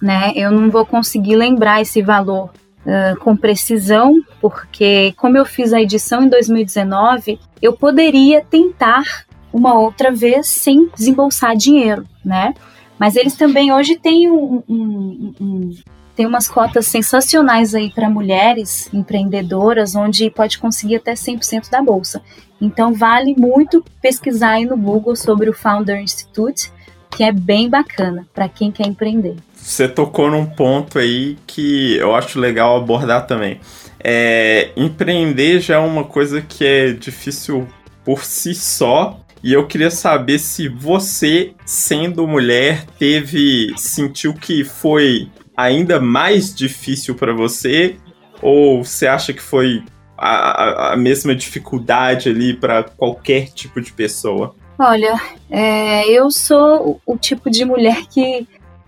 né, 0.00 0.32
eu 0.34 0.50
não 0.50 0.70
vou 0.70 0.86
conseguir 0.86 1.36
lembrar 1.36 1.82
esse 1.82 2.00
valor 2.00 2.50
Uh, 2.80 3.14
com 3.20 3.36
precisão, 3.36 4.14
porque 4.40 5.12
como 5.18 5.36
eu 5.36 5.44
fiz 5.44 5.74
a 5.74 5.82
edição 5.82 6.22
em 6.22 6.30
2019, 6.30 7.38
eu 7.60 7.74
poderia 7.74 8.42
tentar 8.42 9.26
uma 9.52 9.78
outra 9.78 10.10
vez 10.10 10.48
sem 10.48 10.88
desembolsar 10.88 11.54
dinheiro, 11.54 12.06
né? 12.24 12.54
Mas 12.98 13.16
eles 13.16 13.34
também 13.34 13.70
hoje 13.70 13.98
têm 13.98 14.30
um, 14.30 14.62
um, 14.66 15.34
um 15.38 15.70
tem 16.16 16.26
umas 16.26 16.48
cotas 16.48 16.86
sensacionais 16.86 17.74
aí 17.74 17.90
para 17.90 18.08
mulheres 18.08 18.88
empreendedoras, 18.94 19.94
onde 19.94 20.30
pode 20.30 20.58
conseguir 20.58 20.96
até 20.96 21.12
100% 21.12 21.68
da 21.68 21.82
bolsa. 21.82 22.22
Então 22.60 22.92
vale 22.92 23.34
muito 23.36 23.84
pesquisar 24.02 24.52
aí 24.52 24.64
no 24.64 24.76
Google 24.76 25.16
sobre 25.16 25.48
o 25.48 25.52
Founder 25.52 26.00
Institute, 26.00 26.70
que 27.10 27.24
é 27.24 27.32
bem 27.32 27.68
bacana 27.68 28.26
para 28.34 28.48
quem 28.48 28.70
quer 28.70 28.86
empreender. 28.86 29.36
Você 29.54 29.88
tocou 29.88 30.30
num 30.30 30.46
ponto 30.46 30.98
aí 30.98 31.36
que 31.46 31.96
eu 31.96 32.14
acho 32.14 32.38
legal 32.38 32.76
abordar 32.76 33.26
também. 33.26 33.60
É, 34.02 34.70
empreender 34.76 35.60
já 35.60 35.74
é 35.74 35.78
uma 35.78 36.04
coisa 36.04 36.40
que 36.40 36.64
é 36.64 36.92
difícil 36.92 37.66
por 38.04 38.24
si 38.24 38.54
só, 38.54 39.20
e 39.42 39.52
eu 39.52 39.66
queria 39.66 39.90
saber 39.90 40.38
se 40.38 40.68
você, 40.68 41.52
sendo 41.64 42.26
mulher, 42.26 42.84
teve 42.98 43.72
sentiu 43.76 44.34
que 44.34 44.64
foi 44.64 45.28
ainda 45.56 45.98
mais 45.98 46.54
difícil 46.54 47.14
para 47.14 47.32
você 47.32 47.96
ou 48.42 48.84
você 48.84 49.06
acha 49.06 49.32
que 49.32 49.42
foi 49.42 49.82
a, 50.28 50.92
a 50.92 50.96
mesma 50.96 51.34
dificuldade 51.34 52.28
ali 52.28 52.54
para 52.54 52.82
qualquer 52.82 53.48
tipo 53.48 53.80
de 53.80 53.92
pessoa? 53.92 54.54
Olha, 54.78 55.20
é, 55.50 56.08
eu 56.10 56.30
sou 56.30 57.00
o, 57.04 57.16
tipo 57.16 57.50
de 57.50 57.64
mulher 57.64 58.06
que 58.06 58.46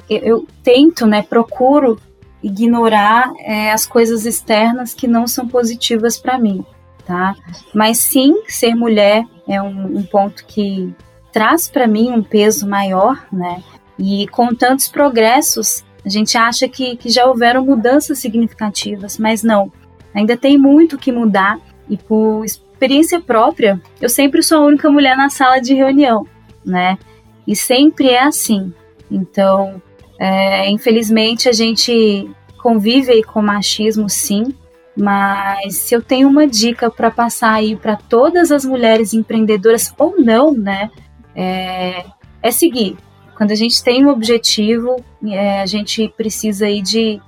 eu, 0.09 0.19
eu 0.19 0.47
tento, 0.63 1.07
né, 1.07 1.23
procuro 1.23 2.01
ignorar 2.43 3.33
é, 3.41 3.71
as 3.71 3.87
coisas 3.87 4.27
externas 4.27 4.95
que 4.95 5.07
não 5.07 5.27
são 5.27 5.47
positivas 5.47 6.19
para 6.19 6.39
mim 6.39 6.65
tá? 7.05 7.35
Mas 7.75 7.99
sim, 7.99 8.43
ser 8.49 8.75
mulher 8.75 9.25
é 9.49 9.61
um, 9.61 9.99
um 9.99 10.03
ponto 10.03 10.45
que 10.47 10.95
traz 11.33 11.69
para 11.69 11.87
mim 11.87 12.11
um 12.11 12.23
peso 12.23 12.67
maior, 12.69 13.27
né? 13.33 13.63
E 13.99 14.27
com 14.29 14.55
tantos 14.55 14.89
progressos, 14.89 15.85
a 16.05 16.09
gente 16.09 16.37
acha 16.37 16.69
que, 16.69 16.97
que 16.97 17.11
já 17.11 17.27
houveram 17.27 17.65
mudanças 17.65 18.19
significativas, 18.19 19.19
mas 19.19 19.43
não. 19.43 19.71
Ainda 20.15 20.37
tem 20.37 20.59
muito 20.59 20.99
que 20.99 21.11
mudar 21.11 21.59
e 21.89 21.97
por 21.97 22.45
experiência 22.45 23.21
própria, 23.21 23.81
eu 24.01 24.09
sempre 24.09 24.43
sou 24.43 24.59
a 24.59 24.67
única 24.67 24.91
mulher 24.91 25.17
na 25.17 25.31
sala 25.31 25.61
de 25.61 25.75
reunião, 25.75 26.27
né? 26.65 26.99
E 27.47 27.55
sempre 27.57 28.11
é 28.11 28.23
assim. 28.23 28.73
Então, 29.11 29.81
é, 30.19 30.69
infelizmente, 30.71 31.49
a 31.49 31.53
gente 31.53 32.31
convive 32.63 33.23
com 33.25 33.43
machismo, 33.43 34.09
sim, 34.09 34.55
mas 34.97 35.77
se 35.77 35.95
eu 35.95 36.03
tenho 36.03 36.29
uma 36.29 36.47
dica 36.47 36.91
para 36.91 37.11
passar 37.11 37.55
aí 37.55 37.75
para 37.75 37.97
todas 37.97 38.53
as 38.53 38.65
mulheres 38.65 39.15
empreendedoras 39.15 39.93
ou 39.99 40.21
não, 40.21 40.53
né, 40.53 40.91
é, 41.35 42.05
é 42.43 42.51
seguir. 42.51 42.97
Quando 43.37 43.53
a 43.53 43.57
gente 43.57 43.83
tem 43.83 44.05
um 44.05 44.11
objetivo, 44.11 44.97
é, 45.27 45.63
a 45.63 45.67
gente 45.67 46.13
precisa 46.17 46.67
aí 46.67 46.83
de 46.83 47.21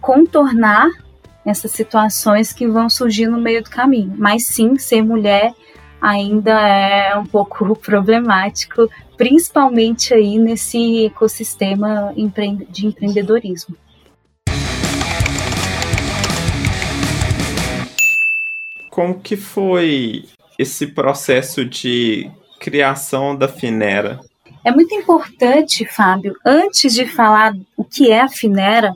contornar 0.00 0.88
essas 1.48 1.70
situações 1.70 2.52
que 2.52 2.66
vão 2.66 2.88
surgir 2.88 3.26
no 3.26 3.40
meio 3.40 3.62
do 3.62 3.70
caminho. 3.70 4.14
Mas 4.16 4.46
sim, 4.46 4.78
ser 4.78 5.02
mulher 5.02 5.52
ainda 6.00 6.60
é 6.60 7.16
um 7.16 7.26
pouco 7.26 7.74
problemático, 7.80 8.88
principalmente 9.16 10.14
aí 10.14 10.38
nesse 10.38 11.06
ecossistema 11.06 12.12
de 12.70 12.86
empreendedorismo. 12.86 13.76
como 18.98 19.20
que 19.20 19.36
foi 19.36 20.24
esse 20.58 20.88
processo 20.88 21.64
de 21.64 22.28
criação 22.58 23.36
da 23.36 23.46
Finera? 23.46 24.18
É 24.64 24.72
muito 24.72 24.92
importante, 24.92 25.84
Fábio, 25.84 26.34
antes 26.44 26.94
de 26.94 27.06
falar 27.06 27.54
o 27.76 27.84
que 27.84 28.10
é 28.10 28.22
a 28.22 28.28
Finera, 28.28 28.92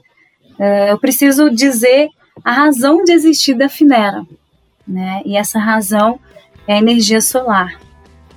eh, 0.59 0.91
eu 0.91 0.99
preciso 0.99 1.49
dizer 1.51 2.09
a 2.45 2.53
razão 2.53 3.05
de 3.05 3.13
existir 3.13 3.55
da 3.55 3.69
Finera. 3.69 4.25
Né? 4.87 5.23
E 5.25 5.37
essa 5.37 5.59
razão 5.59 6.19
é 6.67 6.75
a 6.75 6.79
energia 6.79 7.21
solar. 7.21 7.79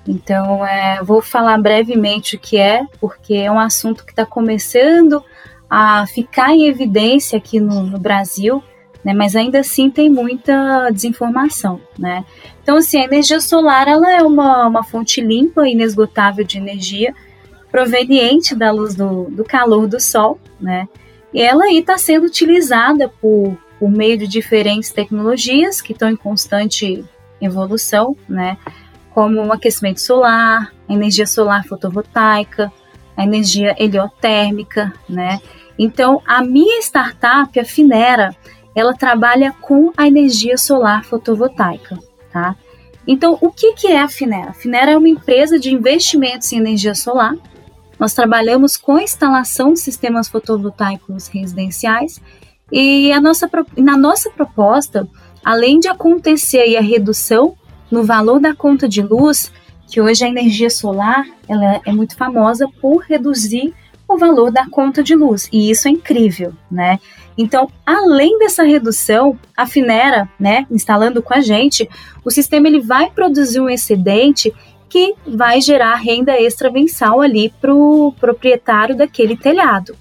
Então, 0.08 0.66
é, 0.66 1.02
vou 1.04 1.22
falar 1.22 1.58
brevemente 1.58 2.36
o 2.36 2.40
que 2.40 2.58
é, 2.58 2.86
porque 3.00 3.34
é 3.34 3.52
um 3.52 3.60
assunto 3.60 4.06
que 4.06 4.12
está 4.12 4.26
começando 4.26 5.24
a 5.70 6.06
ficar 6.06 6.52
em 6.52 6.68
evidência 6.68 7.38
aqui 7.38 7.60
no, 7.60 7.84
no 7.84 8.00
Brasil 8.00 8.64
né? 9.06 9.14
Mas 9.14 9.36
ainda 9.36 9.60
assim 9.60 9.92
tem 9.92 10.10
muita 10.10 10.90
desinformação, 10.90 11.80
né? 11.98 12.26
Então, 12.64 12.78
assim, 12.78 12.98
a 12.98 13.04
energia 13.04 13.40
solar 13.40 13.88
ela 13.88 14.12
é 14.12 14.24
uma, 14.24 14.68
uma 14.68 14.84
fonte 14.84 15.22
limpa 15.22 15.68
e 15.68 15.74
inesgotável 15.74 16.44
de 16.44 16.58
energia 16.58 17.14
proveniente 17.72 18.56
da 18.56 18.72
luz 18.72 18.96
do, 18.96 19.26
do 19.26 19.44
calor 19.44 19.86
do 19.86 20.00
sol, 20.00 20.40
né? 20.60 20.90
E 21.32 21.40
ela 21.40 21.66
aí 21.66 21.78
está 21.78 22.00
sendo 22.00 22.26
utilizada 22.26 23.08
por, 23.22 23.56
por 23.80 23.90
meio 23.90 24.18
de 24.18 24.28
diferentes 24.28 24.92
tecnologias 24.92 25.82
que 25.82 25.94
estão 25.94 26.10
em 26.10 26.16
constante 26.16 27.04
evolução, 27.42 28.16
né? 28.28 28.58
Como 29.14 29.42
o 29.46 29.52
aquecimento 29.52 30.02
solar, 30.02 30.74
a 30.88 30.94
energia 30.94 31.26
solar 31.26 31.66
fotovoltaica, 31.66 32.72
a 33.16 33.24
energia 33.24 33.76
heliotérmica, 33.78 34.94
né? 35.08 35.40
Então, 35.78 36.22
a 36.26 36.42
minha 36.42 36.80
startup, 36.82 37.60
a 37.60 37.66
Finera, 37.66 38.36
ela 38.74 38.94
trabalha 38.94 39.54
com 39.62 39.92
a 39.96 40.08
energia 40.08 40.58
solar 40.58 41.04
fotovoltaica, 41.04 41.98
tá? 42.32 42.56
Então, 43.08 43.38
o 43.42 43.52
que, 43.52 43.74
que 43.74 43.88
é 43.88 44.02
a 44.02 44.08
Finera? 44.08 44.50
A 44.50 44.54
Finera 44.54 44.92
é 44.92 44.98
uma 44.98 45.10
empresa 45.10 45.60
de 45.60 45.74
investimentos 45.74 46.52
em 46.52 46.58
energia 46.58 46.96
solar. 46.96 47.36
Nós 48.00 48.14
trabalhamos 48.14 48.76
com 48.76 48.96
a 48.96 49.04
instalação 49.04 49.74
de 49.74 49.80
sistemas 49.80 50.28
fotovoltaicos 50.28 51.28
residenciais 51.28 52.20
e 52.72 53.12
a 53.12 53.22
nossa, 53.22 53.50
na 53.78 53.98
nossa 53.98 54.30
proposta, 54.30 55.08
além 55.44 55.80
de 55.80 55.88
acontecer 55.88 56.76
a 56.76 56.82
redução 56.82 57.56
no 57.92 58.04
valor 58.04 58.40
da 58.40 58.56
conta 58.56 58.88
de 58.88 59.02
luz, 59.02 59.52
que 59.88 60.02
hoje 60.02 60.26
a 60.26 60.28
energia 60.28 60.70
solar 60.70 61.26
ela 61.48 61.82
é 61.86 61.92
muito 61.92 62.16
famosa 62.16 62.68
por 62.82 63.04
reduzir 63.04 63.74
o 64.08 64.18
valor 64.18 64.52
da 64.52 64.68
conta 64.70 65.04
de 65.04 65.16
luz, 65.16 65.50
e 65.52 65.72
isso 65.72 65.88
é 65.88 65.92
incrível, 65.92 66.54
né? 66.70 67.00
Então, 67.38 67.70
além 67.86 68.38
dessa 68.38 68.64
redução, 68.64 69.38
a 69.58 69.66
Finera, 69.66 70.30
né, 70.40 70.66
instalando 70.72 71.22
com 71.22 71.34
a 71.34 71.42
gente, 71.42 71.90
o 72.24 72.32
sistema 72.32 72.68
ele 72.68 72.80
vai 72.80 73.10
produzir 73.10 73.60
um 73.60 73.70
excedente 73.70 74.54
que 74.88 75.14
vai 75.28 75.60
gerar 75.60 75.96
renda 75.96 76.40
extra 76.40 76.72
mensal 76.72 77.20
ali 77.20 77.52
para 77.60 77.74
o 77.74 78.14
proprietário 78.14 78.96
daquele 78.96 79.36
telhado. 79.36 79.96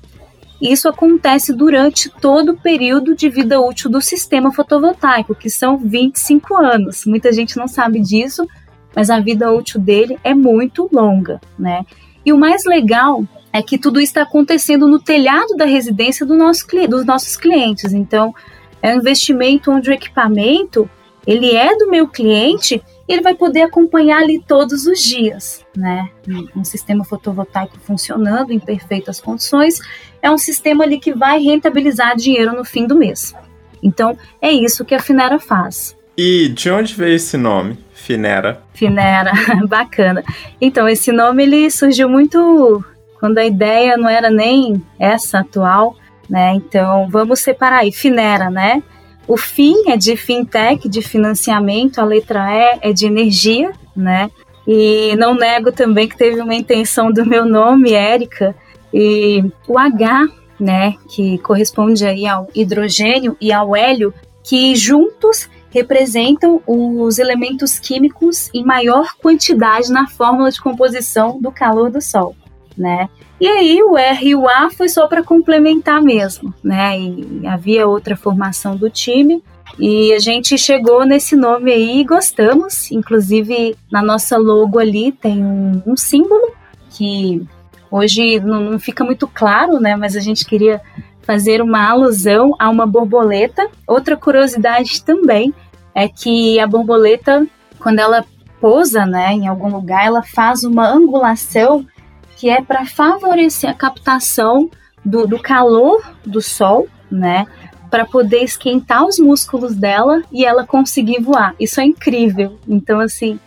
Isso 0.61 0.89
acontece 0.89 1.53
durante 1.53 2.09
todo 2.09 2.53
o 2.53 2.57
período 2.57 3.15
de 3.15 3.29
vida 3.29 3.61
útil 3.61 3.91
do 3.91 4.01
sistema 4.01 4.53
fotovoltaico, 4.53 5.35
que 5.35 5.51
são 5.51 5.77
25 5.77 6.57
anos. 6.57 7.05
Muita 7.05 7.33
gente 7.33 7.57
não 7.57 7.69
sabe 7.69 8.01
disso, 8.01 8.47
mas 8.95 9.11
a 9.11 9.21
vida 9.21 9.53
útil 9.53 9.81
dele 9.81 10.19
é 10.23 10.35
muito 10.35 10.89
longa, 10.93 11.41
né? 11.59 11.85
E 12.25 12.33
o 12.33 12.39
mais 12.39 12.65
legal 12.65 13.25
é 13.53 13.63
que 13.63 13.79
tudo 13.79 14.01
está 14.01 14.23
acontecendo 14.23 14.89
no 14.89 14.99
telhado 14.99 15.57
da 15.57 15.65
residência 15.65 16.25
do 16.25 16.35
nosso, 16.35 16.67
dos 16.89 17.05
nossos 17.05 17.37
clientes. 17.37 17.93
Então, 17.93 18.35
é 18.81 18.95
um 18.95 18.99
investimento 18.99 19.71
onde 19.71 19.91
o 19.91 19.93
equipamento 19.93 20.89
ele 21.27 21.55
é 21.55 21.77
do 21.77 21.91
meu 21.91 22.07
cliente 22.07 22.83
e 23.07 23.13
ele 23.13 23.23
vai 23.23 23.35
poder 23.35 23.63
acompanhar 23.63 24.23
ali 24.23 24.43
todos 24.47 24.87
os 24.87 25.01
dias, 25.01 25.65
né? 25.77 26.09
Um 26.57 26.65
sistema 26.65 27.05
fotovoltaico 27.05 27.79
funcionando 27.81 28.53
em 28.53 28.59
perfeitas 28.59 29.21
condições 29.21 29.79
é 30.23 30.31
um 30.31 30.39
sistema 30.39 30.85
ali 30.85 30.99
que 30.99 31.13
vai 31.13 31.39
rentabilizar 31.39 32.17
dinheiro 32.17 32.53
no 32.57 32.65
fim 32.65 32.87
do 32.87 32.97
mês. 32.97 33.35
Então, 33.83 34.17
é 34.41 34.51
isso 34.51 34.85
que 34.85 34.95
a 34.95 35.01
Finera 35.01 35.39
faz. 35.39 35.95
E 36.17 36.49
de 36.49 36.71
onde 36.71 36.95
veio 36.95 37.17
esse 37.17 37.37
nome, 37.37 37.79
Finera? 37.93 38.63
Finera, 38.73 39.33
bacana. 39.69 40.25
Então, 40.61 40.89
esse 40.89 41.13
nome 41.13 41.43
ele 41.43 41.71
surgiu 41.71 42.09
muito 42.09 42.83
quando 43.21 43.39
a 43.39 43.45
ideia 43.45 43.97
não 43.97 44.09
era 44.09 44.31
nem 44.31 44.83
essa 44.99 45.41
atual, 45.41 45.97
né? 46.29 46.55
Então, 46.55 47.09
vamos 47.11 47.41
separar 47.41 47.81
aí, 47.81 47.93
Finera, 47.93 48.49
né? 48.49 48.83
O 49.27 49.37
FIM 49.37 49.91
é 49.91 49.97
de 49.97 50.17
fintech, 50.17 50.89
de 50.89 51.01
financiamento, 51.01 51.99
a 51.99 52.05
letra 52.05 52.47
E 52.51 52.79
é 52.83 52.93
de 52.93 53.07
energia, 53.07 53.73
né? 53.97 54.31
E 54.67 55.15
não 55.17 55.35
nego 55.35 55.73
também 55.73 56.09
que 56.09 56.17
teve 56.17 56.41
uma 56.41 56.55
intenção 56.55 57.13
do 57.13 57.25
meu 57.25 57.45
nome, 57.45 57.93
Érica, 57.93 58.55
e 58.93 59.45
o 59.67 59.79
H, 59.79 60.29
né, 60.59 60.95
que 61.09 61.39
corresponde 61.39 62.07
aí 62.07 62.27
ao 62.27 62.49
hidrogênio 62.55 63.37
e 63.41 63.53
ao 63.53 63.75
hélio, 63.75 64.15
que 64.43 64.75
juntos 64.75 65.49
representam 65.71 66.63
os 66.67 67.19
elementos 67.19 67.79
químicos 67.79 68.49
em 68.55 68.65
maior 68.65 69.17
quantidade 69.21 69.91
na 69.91 70.07
fórmula 70.07 70.51
de 70.51 70.61
composição 70.61 71.41
do 71.41 71.51
calor 71.51 71.91
do 71.91 72.01
Sol, 72.01 72.37
né? 72.77 73.09
E 73.41 73.47
aí 73.47 73.83
o 73.83 73.97
R 73.97 74.29
e 74.29 74.35
o 74.35 74.49
A 74.49 74.71
foi 74.71 74.89
só 74.89 75.07
para 75.07 75.23
complementar 75.23 76.03
mesmo, 76.03 76.55
né? 76.63 76.99
E 76.99 77.47
havia 77.47 77.87
outra 77.87 78.17
formação 78.17 78.77
do 78.77 78.89
time 78.89 79.43
e 79.79 80.13
a 80.13 80.19
gente 80.19 80.57
chegou 80.57 81.05
nesse 81.05 81.35
nome 81.35 81.73
aí 81.73 82.01
e 82.01 82.05
gostamos. 82.05 82.91
Inclusive 82.91 83.77
na 83.91 84.03
nossa 84.03 84.37
logo 84.37 84.79
ali 84.79 85.13
tem 85.13 85.45
um, 85.45 85.83
um 85.87 85.97
símbolo 85.97 86.53
que 86.91 87.43
hoje 87.91 88.41
não, 88.41 88.61
não 88.61 88.79
fica 88.79 89.05
muito 89.05 89.27
claro, 89.27 89.81
né? 89.81 89.97
Mas 89.97 90.17
a 90.17 90.21
gente 90.21 90.45
queria 90.45 90.81
fazer 91.23 91.61
uma 91.61 91.89
alusão 91.89 92.55
a 92.59 92.69
uma 92.69 92.87
borboleta. 92.87 93.69
Outra 93.87 94.17
curiosidade 94.17 95.03
também 95.03 95.53
é 95.95 96.09
que 96.09 96.59
a 96.61 96.67
borboleta, 96.67 97.47
quando 97.79 97.99
ela 97.99 98.25
pousa, 98.61 99.05
né, 99.05 99.33
em 99.33 99.47
algum 99.47 99.69
lugar, 99.69 100.07
ela 100.07 100.23
faz 100.23 100.65
uma 100.65 100.89
angulação 100.89 101.87
que 102.37 102.49
é 102.49 102.63
para 102.63 102.85
favorecer 102.85 103.71
a 103.71 103.75
captação 103.75 104.71
do, 105.05 105.27
do 105.27 105.39
calor 105.39 106.03
do 106.25 106.41
sol, 106.41 106.89
né? 107.11 107.47
Para 107.91 108.05
poder 108.05 108.43
esquentar 108.43 109.05
os 109.05 109.19
músculos 109.19 109.75
dela 109.77 110.23
e 110.33 110.45
ela 110.45 110.67
conseguir 110.67 111.21
voar. 111.21 111.55
Isso 111.61 111.81
é 111.81 111.85
incrível. 111.85 112.59
Então, 112.67 112.99
assim, 112.99 113.39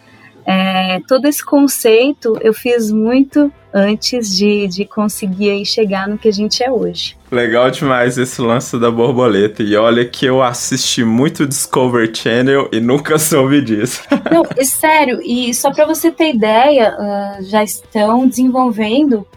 é, 0.46 1.02
todo 1.08 1.26
esse 1.26 1.44
conceito 1.44 2.38
eu 2.42 2.54
fiz 2.54 2.90
muito 2.90 3.52
antes 3.74 4.36
de, 4.36 4.68
de 4.68 4.86
conseguir 4.86 5.66
chegar 5.66 6.08
no 6.08 6.18
que 6.18 6.30
a 6.30 6.34
gente 6.34 6.64
é 6.64 6.72
hoje. 6.72 7.17
Legal 7.30 7.70
demais 7.70 8.18
esse 8.18 8.42
lance 8.42 8.80
da 8.80 8.90
borboleta. 8.90 9.62
E 9.62 9.76
olha 9.76 10.06
que 10.06 10.26
eu 10.26 10.42
assisti 10.42 11.04
muito 11.04 11.46
Discovery 11.46 12.16
Channel 12.16 12.70
e 12.72 12.80
nunca 12.80 13.20
soube 13.20 13.62
disso. 13.62 14.04
Não, 14.32 14.46
é 14.56 14.64
sério. 14.64 15.20
E 15.22 15.54
só 15.54 15.72
para 15.72 15.86
você 15.86 16.10
ter 16.10 16.34
ideia, 16.34 16.96
uh, 16.98 17.44
já 17.44 17.64
estão 17.64 18.28
desenvolvendo, 18.28 19.28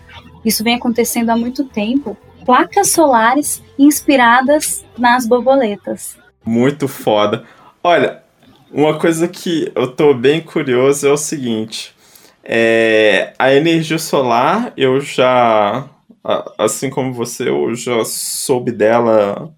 isso 0.44 0.62
vem 0.62 0.76
acontecendo 0.76 1.30
há 1.30 1.36
muito 1.36 1.64
tempo, 1.64 2.16
placas 2.44 2.92
solares 2.92 3.62
inspiradas 3.78 4.84
nas 4.96 5.26
borboletas. 5.26 6.16
Muito 6.44 6.86
foda. 6.86 7.44
Olha, 7.82 8.22
uma 8.72 8.98
coisa 8.98 9.26
que 9.26 9.70
eu 9.74 9.88
tô 9.88 10.14
bem 10.14 10.40
curioso 10.40 11.06
é 11.06 11.12
o 11.12 11.16
seguinte. 11.16 11.94
É, 12.42 13.32
a 13.38 13.52
energia 13.52 13.98
solar, 13.98 14.72
eu 14.76 15.00
já, 15.00 15.84
assim 16.58 16.90
como 16.90 17.12
você, 17.12 17.48
eu 17.48 17.74
já 17.74 18.04
soube 18.04 18.72
dela 18.72 19.50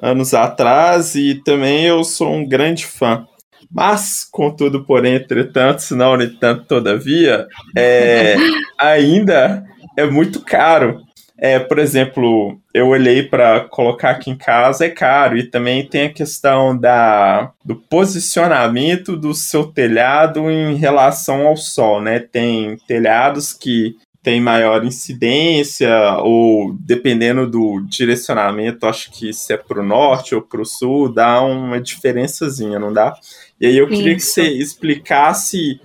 anos 0.00 0.34
atrás 0.34 1.14
e 1.14 1.34
também 1.42 1.84
eu 1.84 2.04
sou 2.04 2.32
um 2.32 2.46
grande 2.46 2.86
fã. 2.86 3.26
Mas, 3.70 4.26
contudo, 4.30 4.84
porém, 4.84 5.16
entretanto, 5.16 5.80
se 5.80 5.94
não, 5.94 6.20
entanto, 6.20 6.64
todavia, 6.66 7.46
é, 7.76 8.36
ainda 8.78 9.64
é 9.96 10.06
muito 10.06 10.40
caro. 10.40 11.00
É, 11.38 11.58
por 11.58 11.78
exemplo, 11.78 12.58
eu 12.72 12.88
olhei 12.88 13.22
para 13.22 13.60
colocar 13.68 14.10
aqui 14.10 14.30
em 14.30 14.36
casa, 14.36 14.86
é 14.86 14.88
caro. 14.88 15.36
E 15.36 15.50
também 15.50 15.86
tem 15.86 16.06
a 16.06 16.12
questão 16.12 16.76
da, 16.78 17.52
do 17.64 17.76
posicionamento 17.76 19.16
do 19.16 19.34
seu 19.34 19.64
telhado 19.64 20.50
em 20.50 20.76
relação 20.76 21.46
ao 21.46 21.56
sol, 21.56 22.00
né? 22.00 22.20
Tem 22.20 22.78
telhados 22.86 23.52
que 23.52 23.96
tem 24.26 24.40
maior 24.40 24.84
incidência, 24.84 25.88
ou 26.18 26.74
dependendo 26.80 27.48
do 27.48 27.80
direcionamento, 27.82 28.84
acho 28.84 29.12
que 29.12 29.32
se 29.32 29.52
é 29.52 29.56
para 29.56 29.78
o 29.78 29.86
norte 29.86 30.34
ou 30.34 30.42
para 30.42 30.60
o 30.60 30.64
sul, 30.64 31.08
dá 31.08 31.40
uma 31.40 31.80
diferençazinha, 31.80 32.76
não 32.76 32.92
dá? 32.92 33.16
E 33.60 33.66
aí 33.68 33.76
eu 33.76 33.86
queria 33.86 34.16
Isso. 34.16 34.26
que 34.26 34.32
você 34.32 34.48
explicasse 34.48 35.80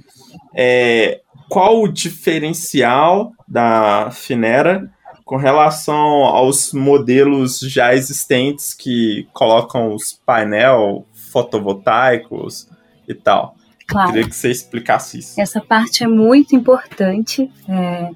é, 0.55 1.21
qual 1.47 1.83
o 1.83 1.87
diferencial 1.87 3.31
da 3.47 4.09
Finera 4.09 4.91
com 5.23 5.35
relação 5.35 6.25
aos 6.25 6.73
modelos 6.73 7.59
já 7.59 7.93
existentes 7.93 8.73
que 8.73 9.27
colocam 9.33 9.93
os 9.93 10.19
painel 10.25 11.05
fotovoltaicos 11.31 12.67
e 13.07 13.13
tal. 13.13 13.55
Claro. 13.85 14.07
Eu 14.07 14.13
queria 14.13 14.29
que 14.29 14.35
você 14.35 14.49
explicasse 14.49 15.19
isso. 15.19 15.39
Essa 15.39 15.61
parte 15.61 16.03
é 16.03 16.07
muito 16.07 16.55
importante. 16.55 17.51
É, 17.69 18.09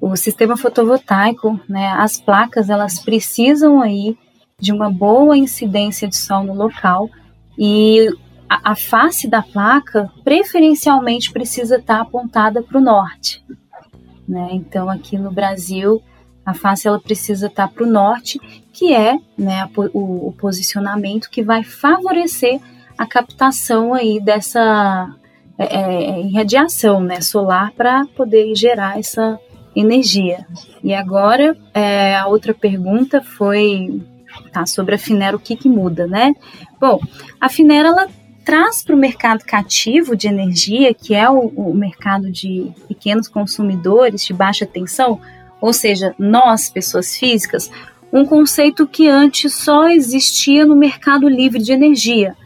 o 0.00 0.16
sistema 0.16 0.56
fotovoltaico, 0.56 1.58
né, 1.68 1.88
as 1.98 2.20
placas, 2.20 2.68
elas 2.68 2.98
precisam 2.98 3.80
aí 3.80 4.16
de 4.58 4.72
uma 4.72 4.90
boa 4.90 5.36
incidência 5.36 6.08
de 6.08 6.16
sol 6.16 6.44
no 6.44 6.54
local 6.54 7.10
e 7.58 8.08
a, 8.48 8.72
a 8.72 8.76
face 8.76 9.28
da 9.28 9.42
placa 9.42 10.10
preferencialmente 10.24 11.32
precisa 11.32 11.76
estar 11.76 12.00
apontada 12.00 12.62
para 12.62 12.78
o 12.78 12.80
norte. 12.80 13.44
Né? 14.28 14.48
Então, 14.52 14.88
aqui 14.90 15.16
no 15.18 15.30
Brasil, 15.30 16.02
a 16.44 16.54
face 16.54 16.86
ela 16.86 17.00
precisa 17.00 17.46
estar 17.46 17.68
para 17.68 17.84
o 17.84 17.90
norte, 17.90 18.38
que 18.72 18.92
é 18.94 19.18
né, 19.36 19.68
o, 19.76 20.28
o, 20.28 20.32
posicionamento 20.32 21.30
que 21.30 21.42
vai 21.42 21.62
favorecer 21.62 22.60
a 22.96 23.06
captação 23.06 23.92
aí 23.92 24.20
dessa 24.20 25.14
é, 25.58 25.64
é, 25.64 26.20
irradiação 26.20 27.00
né, 27.00 27.20
solar 27.20 27.72
para 27.72 28.06
poder 28.16 28.54
gerar 28.54 28.98
essa 28.98 29.38
energia. 29.76 30.46
E 30.82 30.94
agora 30.94 31.56
é, 31.74 32.16
a 32.16 32.26
outra 32.26 32.54
pergunta 32.54 33.20
foi 33.20 34.02
tá, 34.52 34.66
sobre 34.66 34.94
a 34.94 34.98
Finera, 34.98 35.36
o 35.36 35.40
que, 35.40 35.54
que 35.54 35.68
muda, 35.68 36.06
né? 36.06 36.34
Bom, 36.80 36.98
a 37.40 37.48
Finera 37.48 37.88
ela 37.88 38.08
traz 38.44 38.82
para 38.82 38.94
o 38.94 38.98
mercado 38.98 39.44
cativo 39.44 40.16
de 40.16 40.28
energia, 40.28 40.94
que 40.94 41.14
é 41.14 41.28
o, 41.28 41.48
o 41.48 41.74
mercado 41.74 42.30
de 42.30 42.70
pequenos 42.86 43.28
consumidores 43.28 44.24
de 44.24 44.32
baixa 44.32 44.64
tensão, 44.64 45.20
ou 45.60 45.72
seja, 45.72 46.14
nós, 46.18 46.70
pessoas 46.70 47.16
físicas, 47.16 47.70
um 48.12 48.24
conceito 48.24 48.86
que 48.86 49.08
antes 49.08 49.52
só 49.54 49.88
existia 49.88 50.64
no 50.64 50.76
mercado 50.76 51.28
livre 51.28 51.60
de 51.60 51.72
energia, 51.72 52.36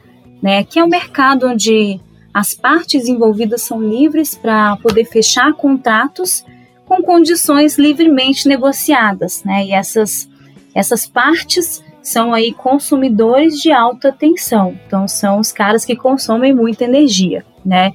né, 0.42 0.64
que 0.64 0.78
é 0.78 0.84
um 0.84 0.88
mercado 0.88 1.46
onde 1.46 2.00
as 2.32 2.54
partes 2.54 3.06
envolvidas 3.06 3.62
são 3.62 3.82
livres 3.82 4.34
para 4.34 4.76
poder 4.78 5.04
fechar 5.04 5.52
contratos 5.52 6.44
com 6.90 7.02
condições 7.04 7.78
livremente 7.78 8.48
negociadas, 8.48 9.44
né, 9.44 9.64
e 9.64 9.72
essas, 9.72 10.28
essas 10.74 11.06
partes 11.06 11.84
são 12.02 12.34
aí 12.34 12.52
consumidores 12.52 13.60
de 13.60 13.70
alta 13.70 14.10
tensão, 14.10 14.76
então 14.84 15.06
são 15.06 15.38
os 15.38 15.52
caras 15.52 15.84
que 15.84 15.94
consomem 15.94 16.52
muita 16.52 16.84
energia, 16.84 17.44
né? 17.64 17.92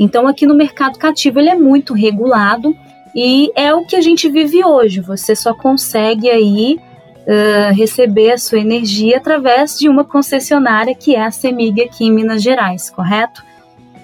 Então 0.00 0.26
aqui 0.26 0.46
no 0.46 0.54
mercado 0.54 0.98
cativo 0.98 1.38
ele 1.38 1.50
é 1.50 1.54
muito 1.54 1.92
regulado, 1.92 2.74
e 3.14 3.50
é 3.54 3.74
o 3.74 3.84
que 3.84 3.96
a 3.96 4.00
gente 4.00 4.28
vive 4.28 4.64
hoje. 4.64 5.00
Você 5.00 5.34
só 5.34 5.52
consegue 5.52 6.30
aí 6.30 6.78
uh, 6.78 7.74
receber 7.74 8.32
a 8.32 8.38
sua 8.38 8.60
energia 8.60 9.16
através 9.16 9.76
de 9.76 9.88
uma 9.88 10.04
concessionária 10.04 10.94
que 10.94 11.16
é 11.16 11.24
a 11.24 11.30
Semig 11.30 11.82
aqui 11.82 12.04
em 12.04 12.12
Minas 12.12 12.42
Gerais, 12.42 12.88
correto? 12.90 13.42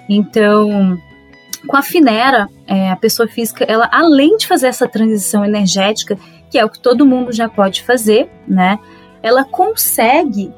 Então, 0.09 0.99
com 1.65 1.77
a 1.77 1.81
Finera, 1.81 2.47
é, 2.67 2.89
a 2.89 2.95
pessoa 2.95 3.27
física, 3.27 3.65
ela 3.67 3.89
além 3.91 4.37
de 4.37 4.47
fazer 4.47 4.67
essa 4.67 4.87
transição 4.87 5.43
energética 5.43 6.17
que 6.49 6.59
é 6.59 6.63
o 6.63 6.69
que 6.69 6.79
todo 6.79 7.05
mundo 7.05 7.33
já 7.33 7.49
pode 7.49 7.83
fazer, 7.83 8.29
né? 8.47 8.79
Ela 9.21 9.43
consegue 9.43 10.53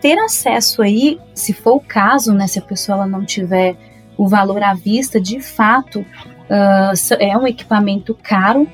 ter 0.00 0.18
acesso 0.18 0.82
aí, 0.82 1.20
se 1.34 1.52
for 1.52 1.76
o 1.76 1.80
caso, 1.80 2.32
né, 2.32 2.46
se 2.46 2.58
a 2.58 2.62
pessoa 2.62 2.96
ela 2.96 3.06
não 3.06 3.24
tiver 3.24 3.76
o 4.16 4.26
valor 4.26 4.62
à 4.62 4.74
vista, 4.74 5.20
de 5.20 5.40
fato, 5.40 6.00
uh, 6.00 7.14
é 7.20 7.36
um 7.36 7.46
equipamento 7.46 8.16
caro 8.20 8.66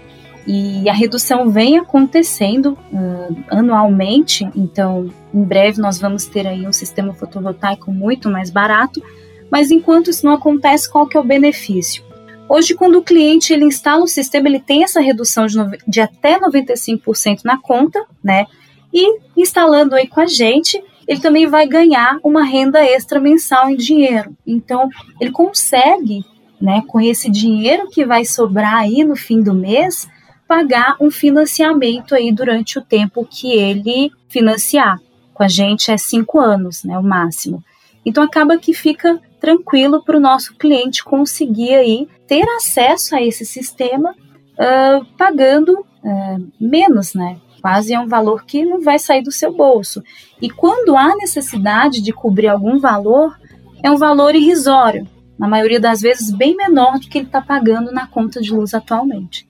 e 0.46 0.88
a 0.88 0.92
redução 0.92 1.50
vem 1.50 1.78
acontecendo 1.78 2.78
uh, 2.92 3.36
anualmente, 3.50 4.48
então 4.56 5.12
em 5.34 5.42
breve 5.42 5.80
nós 5.80 5.98
vamos 5.98 6.24
ter 6.24 6.46
aí 6.46 6.66
um 6.66 6.72
sistema 6.72 7.12
fotovoltaico 7.12 7.92
muito 7.92 8.30
mais 8.30 8.50
barato, 8.50 9.02
mas 9.50 9.70
enquanto 9.70 10.10
isso 10.10 10.24
não 10.24 10.32
acontece, 10.32 10.90
qual 10.90 11.06
que 11.06 11.16
é 11.16 11.20
o 11.20 11.24
benefício? 11.24 12.02
Hoje, 12.48 12.74
quando 12.74 12.96
o 12.96 13.02
cliente 13.02 13.52
ele 13.52 13.64
instala 13.64 14.02
o 14.02 14.08
sistema, 14.08 14.48
ele 14.48 14.58
tem 14.60 14.82
essa 14.82 15.00
redução 15.00 15.46
de, 15.46 15.58
de 15.86 16.00
até 16.00 16.40
95% 16.40 17.40
na 17.44 17.58
conta, 17.58 18.04
né? 18.24 18.46
E 18.92 19.18
instalando 19.36 19.94
aí 19.94 20.06
com 20.06 20.20
a 20.20 20.26
gente, 20.26 20.82
ele 21.06 21.20
também 21.20 21.46
vai 21.46 21.66
ganhar 21.66 22.18
uma 22.24 22.42
renda 22.42 22.82
extra 22.82 23.20
mensal 23.20 23.68
em 23.68 23.76
dinheiro. 23.76 24.34
Então, 24.46 24.88
ele 25.20 25.30
consegue, 25.30 26.24
né, 26.60 26.82
com 26.86 26.98
esse 27.00 27.30
dinheiro 27.30 27.88
que 27.88 28.04
vai 28.04 28.24
sobrar 28.24 28.76
aí 28.76 29.04
no 29.04 29.14
fim 29.14 29.42
do 29.42 29.52
mês, 29.52 30.08
pagar 30.46 30.96
um 30.98 31.10
financiamento 31.10 32.14
aí 32.14 32.32
durante 32.32 32.78
o 32.78 32.82
tempo 32.82 33.28
que 33.30 33.52
ele 33.52 34.10
financiar. 34.26 34.98
Com 35.34 35.42
a 35.42 35.48
gente 35.48 35.90
é 35.90 35.98
cinco 35.98 36.40
anos, 36.40 36.82
né, 36.82 36.98
o 36.98 37.02
máximo. 37.02 37.62
Então 38.04 38.24
acaba 38.24 38.56
que 38.56 38.72
fica 38.72 39.20
tranquilo 39.40 40.02
para 40.02 40.16
o 40.16 40.20
nosso 40.20 40.54
cliente 40.54 41.04
conseguir 41.04 41.74
aí 41.74 42.08
ter 42.26 42.44
acesso 42.56 43.14
a 43.14 43.22
esse 43.22 43.44
sistema 43.44 44.10
uh, 44.10 45.04
pagando 45.16 45.80
uh, 45.80 46.52
menos, 46.60 47.14
né? 47.14 47.38
Quase 47.60 47.92
é 47.92 47.98
um 47.98 48.06
valor 48.06 48.44
que 48.44 48.64
não 48.64 48.80
vai 48.80 48.98
sair 48.98 49.22
do 49.22 49.32
seu 49.32 49.52
bolso. 49.52 50.02
E 50.40 50.48
quando 50.48 50.96
há 50.96 51.16
necessidade 51.16 52.00
de 52.00 52.12
cobrir 52.12 52.48
algum 52.48 52.78
valor, 52.78 53.36
é 53.82 53.90
um 53.90 53.96
valor 53.96 54.34
irrisório, 54.34 55.06
na 55.38 55.48
maioria 55.48 55.80
das 55.80 56.00
vezes 56.00 56.30
bem 56.30 56.56
menor 56.56 56.98
do 56.98 57.08
que 57.08 57.18
ele 57.18 57.26
está 57.26 57.40
pagando 57.40 57.92
na 57.92 58.06
conta 58.06 58.40
de 58.40 58.52
luz 58.52 58.74
atualmente. 58.74 59.48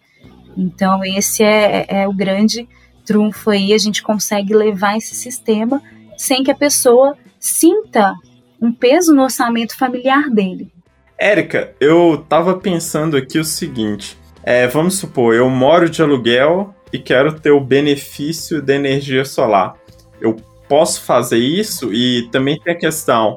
Então, 0.56 1.04
esse 1.04 1.42
é, 1.42 1.86
é 1.88 2.08
o 2.08 2.12
grande 2.12 2.68
trunfo 3.04 3.50
aí, 3.50 3.72
a 3.72 3.78
gente 3.78 4.02
consegue 4.02 4.52
levar 4.52 4.96
esse 4.98 5.14
sistema 5.14 5.82
sem 6.16 6.42
que 6.42 6.50
a 6.50 6.54
pessoa 6.54 7.16
sinta 7.38 8.14
um 8.60 8.72
peso 8.72 9.14
no 9.14 9.22
orçamento 9.22 9.76
familiar 9.76 10.28
dele. 10.30 10.72
Érica, 11.18 11.72
eu 11.80 12.24
tava 12.28 12.58
pensando 12.58 13.16
aqui 13.16 13.38
o 13.38 13.44
seguinte: 13.44 14.16
é, 14.42 14.66
vamos 14.66 14.98
supor, 14.98 15.34
eu 15.34 15.48
moro 15.50 15.88
de 15.88 16.02
aluguel 16.02 16.74
e 16.92 16.98
quero 16.98 17.38
ter 17.38 17.50
o 17.50 17.60
benefício 17.60 18.62
da 18.62 18.74
energia 18.74 19.24
solar. 19.24 19.74
Eu 20.20 20.36
posso 20.68 21.02
fazer 21.02 21.38
isso? 21.38 21.92
E 21.92 22.28
também 22.30 22.58
tem 22.60 22.72
a 22.72 22.78
questão: 22.78 23.36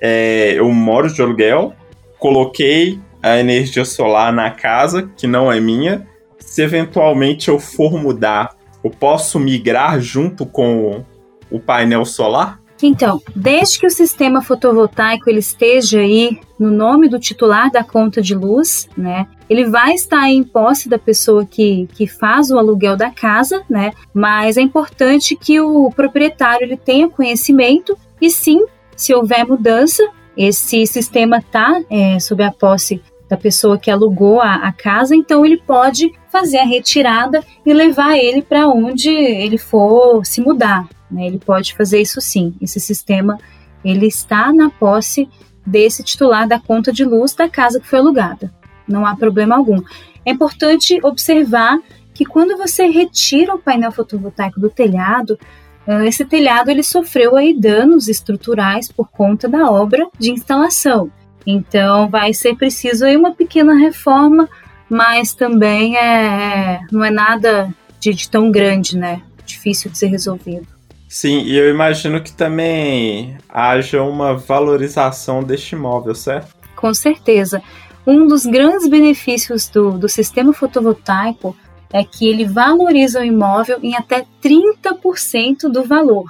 é, 0.00 0.54
eu 0.56 0.68
moro 0.70 1.12
de 1.12 1.22
aluguel, 1.22 1.74
coloquei 2.18 2.98
a 3.22 3.38
energia 3.38 3.84
solar 3.84 4.32
na 4.32 4.50
casa, 4.50 5.08
que 5.16 5.26
não 5.26 5.50
é 5.50 5.60
minha. 5.60 6.06
Se 6.40 6.60
eventualmente 6.60 7.48
eu 7.48 7.58
for 7.58 7.92
mudar, 7.92 8.56
eu 8.82 8.90
posso 8.90 9.38
migrar 9.38 10.00
junto 10.00 10.44
com 10.44 11.04
o 11.50 11.60
painel 11.60 12.04
solar? 12.04 12.61
Então, 12.86 13.20
desde 13.34 13.78
que 13.78 13.86
o 13.86 13.90
sistema 13.90 14.42
fotovoltaico 14.42 15.28
ele 15.28 15.38
esteja 15.38 16.00
aí 16.00 16.40
no 16.58 16.70
nome 16.70 17.08
do 17.08 17.18
titular 17.18 17.70
da 17.70 17.82
conta 17.82 18.20
de 18.20 18.34
luz, 18.34 18.88
né? 18.96 19.26
Ele 19.48 19.66
vai 19.66 19.94
estar 19.94 20.28
em 20.28 20.42
posse 20.42 20.88
da 20.88 20.98
pessoa 20.98 21.44
que, 21.44 21.88
que 21.94 22.06
faz 22.06 22.50
o 22.50 22.58
aluguel 22.58 22.96
da 22.96 23.10
casa, 23.10 23.62
né? 23.68 23.92
Mas 24.12 24.56
é 24.56 24.60
importante 24.60 25.36
que 25.36 25.60
o 25.60 25.90
proprietário 25.90 26.64
ele 26.64 26.76
tenha 26.76 27.08
conhecimento 27.08 27.96
e 28.20 28.30
sim, 28.30 28.64
se 28.96 29.12
houver 29.14 29.46
mudança, 29.46 30.02
esse 30.36 30.86
sistema 30.86 31.38
está 31.38 31.82
é, 31.90 32.18
sob 32.18 32.42
a 32.42 32.50
posse 32.50 33.02
da 33.28 33.36
pessoa 33.36 33.78
que 33.78 33.90
alugou 33.90 34.40
a, 34.40 34.56
a, 34.56 34.72
casa, 34.72 35.16
então 35.16 35.44
ele 35.44 35.56
pode 35.56 36.12
fazer 36.32 36.58
a 36.58 36.64
retirada 36.64 37.44
e 37.64 37.72
levar 37.74 38.16
ele 38.16 38.42
para 38.42 38.66
onde 38.66 39.10
ele 39.10 39.58
for 39.58 40.24
se 40.24 40.40
mudar, 40.40 40.88
né? 41.10 41.26
Ele 41.26 41.38
pode 41.38 41.76
fazer 41.76 42.00
isso 42.00 42.20
sim. 42.20 42.54
Esse 42.60 42.80
sistema 42.80 43.38
ele 43.84 44.06
está 44.06 44.52
na 44.52 44.70
posse 44.70 45.28
desse 45.64 46.02
titular 46.02 46.48
da 46.48 46.58
conta 46.58 46.90
de 46.90 47.04
luz 47.04 47.34
da 47.34 47.48
casa 47.48 47.78
que 47.78 47.86
foi 47.86 47.98
alugada. 47.98 48.52
Não 48.88 49.06
há 49.06 49.14
problema 49.14 49.54
algum. 49.56 49.80
É 50.24 50.30
importante 50.30 50.98
observar 51.04 51.78
que 52.14 52.24
quando 52.24 52.56
você 52.56 52.86
retira 52.86 53.54
o 53.54 53.58
painel 53.58 53.92
fotovoltaico 53.92 54.58
do 54.60 54.70
telhado, 54.70 55.38
ah, 55.86 56.04
esse 56.06 56.24
telhado 56.24 56.70
ele 56.70 56.82
sofreu 56.82 57.36
aí 57.36 57.54
danos 57.54 58.08
estruturais 58.08 58.90
por 58.90 59.10
conta 59.10 59.48
da 59.48 59.70
obra 59.70 60.08
de 60.18 60.30
instalação. 60.30 61.10
Então 61.46 62.08
vai 62.08 62.32
ser 62.32 62.56
preciso 62.56 63.04
aí 63.04 63.16
uma 63.16 63.34
pequena 63.34 63.74
reforma, 63.74 64.48
mas 64.92 65.32
também 65.32 65.96
é, 65.96 66.80
não 66.92 67.02
é 67.02 67.10
nada 67.10 67.74
de, 67.98 68.12
de 68.12 68.28
tão 68.28 68.50
grande, 68.50 68.98
né? 68.98 69.22
Difícil 69.46 69.90
de 69.90 69.96
ser 69.96 70.08
resolvido. 70.08 70.66
Sim, 71.08 71.40
e 71.44 71.56
eu 71.56 71.70
imagino 71.70 72.20
que 72.22 72.30
também 72.30 73.38
haja 73.48 74.02
uma 74.02 74.36
valorização 74.36 75.42
deste 75.42 75.74
imóvel, 75.74 76.14
certo? 76.14 76.54
Com 76.76 76.92
certeza. 76.92 77.62
Um 78.06 78.26
dos 78.26 78.44
grandes 78.44 78.86
benefícios 78.86 79.66
do, 79.66 79.92
do 79.92 80.10
sistema 80.10 80.52
fotovoltaico 80.52 81.56
é 81.90 82.04
que 82.04 82.28
ele 82.28 82.44
valoriza 82.44 83.20
o 83.20 83.24
imóvel 83.24 83.78
em 83.82 83.96
até 83.96 84.26
30% 84.44 85.70
do 85.72 85.84
valor. 85.84 86.26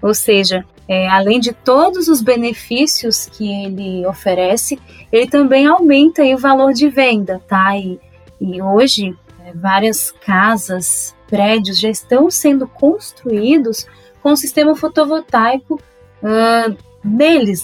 Ou 0.00 0.12
seja, 0.12 0.64
é, 0.92 1.08
além 1.08 1.40
de 1.40 1.54
todos 1.54 2.06
os 2.06 2.20
benefícios 2.20 3.24
que 3.24 3.50
ele 3.64 4.06
oferece, 4.06 4.78
ele 5.10 5.26
também 5.26 5.66
aumenta 5.66 6.22
o 6.22 6.36
valor 6.36 6.74
de 6.74 6.86
venda, 6.90 7.40
tá? 7.48 7.74
E, 7.78 7.98
e 8.38 8.60
hoje, 8.60 9.16
é, 9.42 9.54
várias 9.54 10.10
casas, 10.10 11.16
prédios 11.26 11.80
já 11.80 11.88
estão 11.88 12.30
sendo 12.30 12.66
construídos 12.66 13.86
com 14.22 14.32
o 14.32 14.36
sistema 14.36 14.76
fotovoltaico 14.76 15.80
uh, 16.22 16.76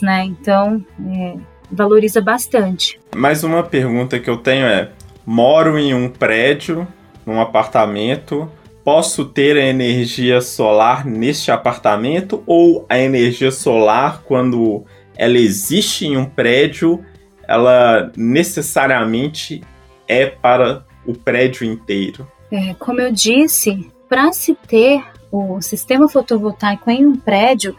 né? 0.01 0.25
Então, 0.25 0.83
é, 1.07 1.35
valoriza 1.71 2.23
bastante. 2.23 2.99
Mais 3.15 3.45
uma 3.45 3.63
pergunta 3.63 4.19
que 4.19 4.31
eu 4.31 4.39
tenho 4.39 4.65
é: 4.65 4.91
moro 5.27 5.79
em 5.79 5.93
um 5.93 6.09
prédio, 6.09 6.89
num 7.27 7.43
apartamento, 7.43 8.51
posso 8.89 9.27
ter 9.27 9.55
a 9.59 9.67
energia 9.67 10.41
solar 10.41 11.05
neste 11.05 11.51
apartamento 11.51 12.43
ou 12.47 12.87
a 12.89 12.99
energia 12.99 13.53
solar, 13.53 14.23
quando 14.23 14.83
ela 15.15 15.37
existe 15.37 16.07
em 16.07 16.17
um 16.17 16.25
prédio, 16.25 17.05
ela 17.47 18.11
necessariamente 18.17 19.63
é 20.09 20.25
para 20.25 20.87
o 21.05 21.13
prédio 21.13 21.67
inteiro? 21.67 22.27
É, 22.51 22.73
como 22.79 22.99
eu 22.99 23.13
disse, 23.13 23.93
para 24.09 24.33
se 24.33 24.55
ter 24.67 25.05
o 25.31 25.61
sistema 25.61 26.09
fotovoltaico 26.09 26.91
em 26.91 27.05
um 27.05 27.15
prédio, 27.15 27.77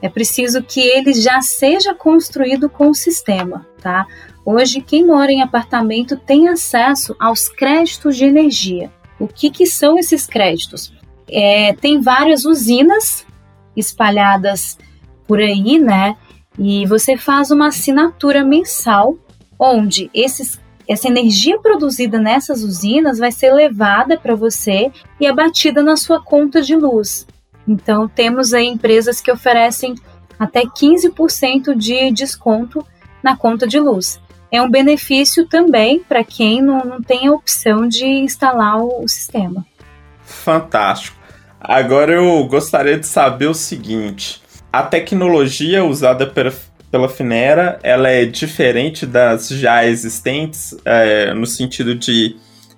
é 0.00 0.08
preciso 0.08 0.62
que 0.62 0.78
ele 0.78 1.14
já 1.14 1.42
seja 1.42 1.92
construído 1.96 2.70
com 2.70 2.90
o 2.90 2.94
sistema, 2.94 3.66
tá? 3.82 4.06
Hoje, 4.44 4.80
quem 4.80 5.04
mora 5.04 5.32
em 5.32 5.42
apartamento 5.42 6.16
tem 6.16 6.46
acesso 6.46 7.16
aos 7.18 7.48
créditos 7.48 8.16
de 8.16 8.24
energia. 8.24 8.88
O 9.18 9.28
que, 9.28 9.50
que 9.50 9.66
são 9.66 9.98
esses 9.98 10.26
créditos? 10.26 10.92
É, 11.30 11.72
tem 11.74 12.00
várias 12.00 12.44
usinas 12.44 13.26
espalhadas 13.76 14.78
por 15.26 15.40
aí, 15.40 15.78
né? 15.78 16.16
E 16.58 16.86
você 16.86 17.16
faz 17.16 17.50
uma 17.50 17.68
assinatura 17.68 18.44
mensal, 18.44 19.16
onde 19.58 20.10
esses 20.14 20.62
essa 20.86 21.08
energia 21.08 21.58
produzida 21.58 22.18
nessas 22.18 22.62
usinas 22.62 23.18
vai 23.18 23.32
ser 23.32 23.52
levada 23.54 24.18
para 24.18 24.34
você 24.34 24.92
e 25.18 25.26
abatida 25.26 25.82
na 25.82 25.96
sua 25.96 26.22
conta 26.22 26.60
de 26.60 26.76
luz. 26.76 27.26
Então, 27.66 28.06
temos 28.06 28.52
aí 28.52 28.66
empresas 28.66 29.20
que 29.20 29.32
oferecem 29.32 29.94
até 30.38 30.62
15% 30.62 31.74
de 31.74 32.10
desconto 32.10 32.86
na 33.22 33.34
conta 33.34 33.66
de 33.66 33.80
luz. 33.80 34.20
É 34.50 34.62
um 34.62 34.70
benefício 34.70 35.46
também 35.46 35.98
para 36.00 36.22
quem 36.22 36.62
não, 36.62 36.84
não 36.84 37.02
tem 37.02 37.26
a 37.26 37.32
opção 37.32 37.88
de 37.88 38.04
instalar 38.04 38.78
o, 38.78 39.02
o 39.02 39.08
sistema. 39.08 39.66
Fantástico. 40.24 41.16
Agora 41.60 42.12
eu 42.12 42.44
gostaria 42.46 42.98
de 42.98 43.06
saber 43.06 43.46
o 43.46 43.54
seguinte: 43.54 44.42
a 44.72 44.82
tecnologia 44.82 45.84
usada 45.84 46.26
pela 46.26 46.52
pela 46.94 47.08
Finera, 47.08 47.80
ela 47.82 48.08
é 48.08 48.24
diferente 48.24 49.04
das 49.04 49.48
já 49.48 49.84
existentes, 49.84 50.76
é, 50.84 51.34
no 51.34 51.44
sentido 51.44 51.92
de 51.92 52.36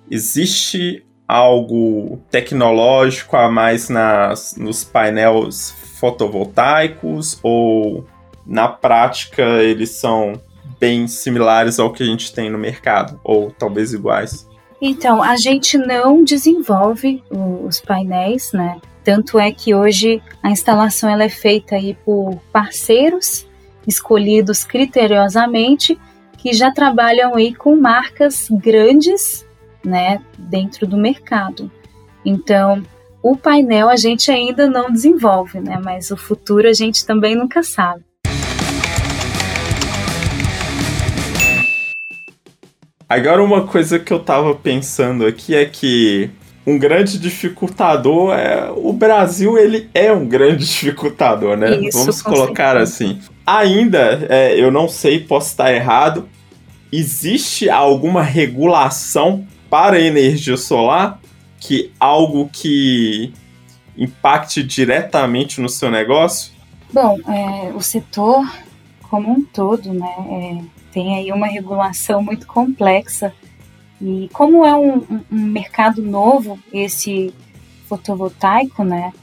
existe 0.09 1.05
algo 1.27 2.19
tecnológico 2.31 3.37
a 3.37 3.47
mais 3.47 3.89
nas, 3.89 4.55
nos 4.57 4.83
painéis 4.83 5.69
fotovoltaicos 5.99 7.39
ou 7.43 8.07
na 8.43 8.67
prática 8.67 9.43
eles 9.43 9.91
são 9.91 10.41
bem 10.79 11.07
similares 11.07 11.79
ao 11.79 11.91
que 11.91 12.03
a 12.03 12.05
gente 12.05 12.33
tem 12.33 12.49
no 12.49 12.57
mercado 12.57 13.19
ou 13.23 13.51
talvez 13.51 13.93
iguais? 13.93 14.47
Então, 14.81 15.23
a 15.23 15.35
gente 15.35 15.77
não 15.77 16.23
desenvolve 16.23 17.23
os 17.31 17.79
painéis, 17.79 18.51
né? 18.53 18.79
Tanto 19.03 19.39
é 19.39 19.51
que 19.51 19.73
hoje 19.73 20.21
a 20.43 20.51
instalação 20.51 21.09
ela 21.09 21.23
é 21.23 21.29
feita 21.29 21.75
aí 21.75 21.95
por 22.05 22.39
parceiros 22.51 23.47
escolhidos 23.87 24.65
criteriosamente 24.65 25.97
que 26.37 26.53
já 26.53 26.71
trabalham 26.71 27.35
aí 27.35 27.55
com 27.55 27.75
marcas 27.75 28.47
grandes, 28.51 29.45
né, 29.83 30.21
dentro 30.37 30.85
do 30.85 30.97
mercado. 30.97 31.71
Então, 32.23 32.83
o 33.23 33.35
painel 33.35 33.89
a 33.89 33.95
gente 33.95 34.29
ainda 34.29 34.67
não 34.67 34.91
desenvolve, 34.91 35.59
né, 35.59 35.79
mas 35.83 36.11
o 36.11 36.17
futuro 36.17 36.67
a 36.67 36.73
gente 36.73 37.05
também 37.05 37.35
nunca 37.35 37.63
sabe. 37.63 38.03
Agora 43.09 43.41
uma 43.41 43.65
coisa 43.65 43.97
que 43.97 44.11
eu 44.11 44.19
tava 44.19 44.53
pensando 44.53 45.25
aqui 45.25 45.55
é 45.55 45.65
que 45.65 46.29
um 46.65 46.77
grande 46.77 47.17
dificultador 47.17 48.33
é 48.33 48.69
o 48.75 48.91
Brasil 48.91 49.57
ele 49.57 49.89
é 49.93 50.11
um 50.11 50.27
grande 50.27 50.65
dificultador 50.67 51.55
né? 51.55 51.77
Isso, 51.79 51.97
vamos 51.97 52.21
colocar 52.21 52.73
certeza. 52.73 53.05
assim. 53.05 53.21
Ainda 53.45 54.27
é, 54.29 54.59
eu 54.59 54.69
não 54.69 54.89
sei 54.89 55.21
posso 55.21 55.51
estar 55.51 55.73
errado 55.73 56.27
existe 56.91 57.69
alguma 57.69 58.21
regulação 58.21 59.47
para 59.69 59.95
a 59.95 60.01
energia 60.01 60.57
solar 60.57 61.19
que 61.61 61.91
algo 61.97 62.49
que 62.51 63.33
impacte 63.97 64.61
diretamente 64.61 65.61
no 65.61 65.69
seu 65.69 65.89
negócio? 65.89 66.51
Bom 66.91 67.17
é, 67.25 67.71
o 67.73 67.81
setor 67.81 68.45
como 69.09 69.31
um 69.31 69.41
todo 69.45 69.93
né 69.93 70.13
é, 70.29 70.76
tem 70.97 71.15
aí 71.15 71.31
uma 71.31 71.45
regulação 71.45 72.23
muito 72.23 72.47
complexa 72.47 73.31
e 74.01 74.27
como 74.33 74.65
é 74.65 74.75
um, 74.75 75.21
um 75.31 75.45
mercado 75.45 76.01
novo, 76.01 76.57
esse 76.73 77.31
fotovoltaico, 77.87 78.83
né? 78.83 79.13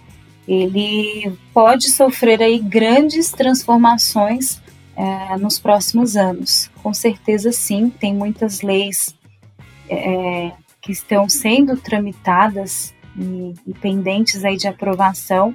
Ele 0.46 1.36
pode 1.52 1.90
sofrer 1.90 2.40
aí 2.40 2.60
grandes 2.60 3.32
transformações 3.32 4.62
é, 4.96 5.36
nos 5.36 5.58
próximos 5.58 6.16
anos. 6.16 6.70
Com 6.80 6.94
certeza, 6.94 7.50
sim. 7.50 7.90
Tem 7.90 8.14
muitas 8.14 8.60
leis 8.60 9.12
é, 9.90 10.52
que 10.80 10.92
estão 10.92 11.28
sendo 11.28 11.76
tramitadas 11.76 12.94
e, 13.18 13.52
e 13.66 13.74
pendentes 13.74 14.44
aí 14.44 14.56
de 14.56 14.68
aprovação 14.68 15.52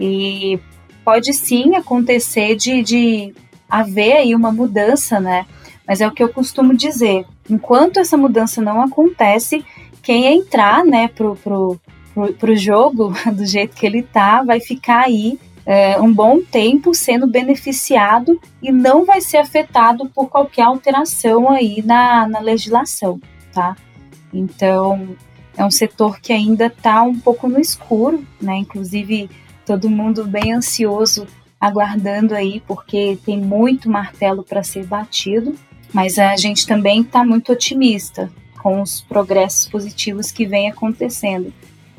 e 0.00 0.58
pode 1.04 1.34
sim 1.34 1.76
acontecer 1.76 2.56
de, 2.56 2.82
de 2.82 3.34
haver 3.68 4.16
aí 4.16 4.34
uma 4.34 4.50
mudança, 4.50 5.20
né? 5.20 5.44
Mas 5.88 6.02
é 6.02 6.06
o 6.06 6.12
que 6.12 6.22
eu 6.22 6.28
costumo 6.28 6.76
dizer. 6.76 7.24
Enquanto 7.48 7.98
essa 7.98 8.16
mudança 8.16 8.60
não 8.60 8.82
acontece, 8.82 9.64
quem 10.02 10.26
entrar, 10.26 10.84
né, 10.84 11.08
pro, 11.08 11.34
pro, 11.36 11.80
pro, 12.12 12.34
pro 12.34 12.56
jogo 12.56 13.14
do 13.32 13.46
jeito 13.46 13.74
que 13.74 13.86
ele 13.86 14.02
tá, 14.02 14.42
vai 14.42 14.60
ficar 14.60 15.06
aí 15.06 15.38
é, 15.64 16.00
um 16.00 16.12
bom 16.12 16.40
tempo 16.40 16.94
sendo 16.94 17.26
beneficiado 17.26 18.40
e 18.62 18.70
não 18.70 19.04
vai 19.04 19.20
ser 19.20 19.38
afetado 19.38 20.08
por 20.08 20.28
qualquer 20.28 20.62
alteração 20.62 21.50
aí 21.50 21.82
na, 21.84 22.26
na 22.28 22.38
legislação, 22.38 23.20
tá? 23.52 23.76
Então, 24.32 25.16
é 25.56 25.64
um 25.64 25.70
setor 25.70 26.20
que 26.20 26.32
ainda 26.32 26.66
está 26.66 27.02
um 27.02 27.18
pouco 27.18 27.48
no 27.48 27.60
escuro, 27.60 28.24
né? 28.40 28.56
Inclusive, 28.56 29.28
todo 29.66 29.90
mundo 29.90 30.24
bem 30.24 30.52
ansioso 30.52 31.26
aguardando 31.60 32.34
aí, 32.34 32.62
porque 32.66 33.18
tem 33.26 33.38
muito 33.38 33.90
martelo 33.90 34.42
para 34.42 34.62
ser 34.62 34.86
batido. 34.86 35.54
Mas 35.92 36.18
a 36.18 36.36
gente 36.36 36.66
também 36.66 37.00
está 37.00 37.24
muito 37.24 37.52
otimista 37.52 38.30
com 38.62 38.82
os 38.82 39.00
progressos 39.00 39.68
positivos 39.68 40.30
que 40.30 40.46
vem 40.46 40.70
acontecendo. 40.70 41.52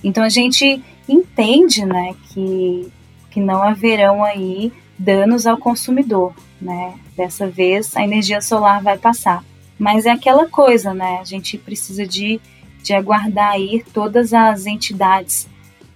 Então 0.04 0.24
a 0.24 0.30
gente 0.30 0.82
entende, 1.08 1.86
né, 1.86 2.16
que, 2.30 2.92
que 3.32 3.40
não 3.40 3.64
haverão 3.64 4.24
aí 4.24 4.72
danos 4.98 5.48
ao 5.48 5.58
consumidor, 5.58 6.34
né? 6.62 6.94
Dessa 7.16 7.48
vez 7.48 7.96
a 7.96 8.04
energia 8.04 8.42
solar 8.42 8.84
vai 8.84 8.98
passar. 8.98 9.44
Mas 9.78 10.06
é 10.06 10.12
aquela 10.12 10.48
coisa, 10.48 10.94
né? 10.94 11.20
A 11.22 11.24
gente 11.24 11.58
precisa 11.58 12.06
de, 12.06 12.40
de 12.84 12.94
aguardar 12.94 13.52
aí 13.52 13.84
todas 13.94 14.34
as 14.34 14.66
entidades 14.66 15.48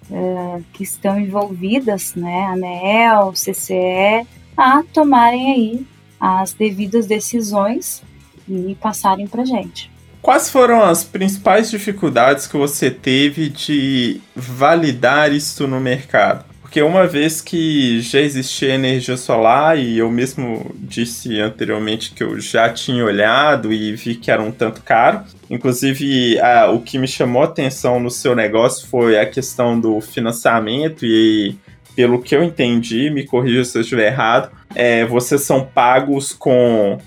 uh, 0.10 0.64
que 0.72 0.84
estão 0.84 1.20
envolvidas, 1.20 2.16
né? 2.16 2.46
ANEEL, 2.46 3.34
CCE, 3.34 4.26
a 4.56 4.84
tomarem 4.94 5.52
aí 5.52 5.88
as 6.24 6.54
devidas 6.54 7.06
decisões 7.06 8.02
e 8.48 8.78
passarem 8.80 9.28
para 9.28 9.44
gente. 9.44 9.92
Quais 10.22 10.50
foram 10.50 10.82
as 10.82 11.04
principais 11.04 11.70
dificuldades 11.70 12.48
que 12.48 12.56
você 12.56 12.90
teve 12.90 13.50
de 13.50 14.22
validar 14.34 15.34
isso 15.34 15.68
no 15.68 15.82
mercado? 15.82 16.46
Porque 16.62 16.82
uma 16.82 17.06
vez 17.06 17.42
que 17.42 18.00
já 18.00 18.22
existia 18.22 18.74
energia 18.74 19.18
solar, 19.18 19.78
e 19.78 19.98
eu 19.98 20.10
mesmo 20.10 20.74
disse 20.80 21.42
anteriormente 21.42 22.14
que 22.14 22.24
eu 22.24 22.40
já 22.40 22.70
tinha 22.70 23.04
olhado 23.04 23.74
e 23.74 23.94
vi 23.94 24.16
que 24.16 24.32
era 24.32 24.42
um 24.42 24.52
tanto 24.52 24.82
caro, 24.82 25.24
inclusive 25.50 26.40
a, 26.40 26.72
o 26.72 26.80
que 26.80 26.98
me 26.98 27.08
chamou 27.08 27.44
atenção 27.44 28.00
no 28.00 28.10
seu 28.10 28.34
negócio 28.34 28.88
foi 28.88 29.20
a 29.20 29.26
questão 29.26 29.78
do 29.78 30.00
financiamento 30.00 31.06
e 31.06 31.58
pelo 31.96 32.22
que 32.22 32.36
eu 32.36 32.44
entendi, 32.44 33.10
me 33.10 33.26
corrija 33.26 33.64
se 33.64 33.78
eu 33.78 33.82
estiver 33.82 34.08
errado, 34.08 34.52
é, 34.76 35.06
vocês 35.06 35.42
são 35.42 35.66
pagos 35.66 36.34
com 36.34 36.98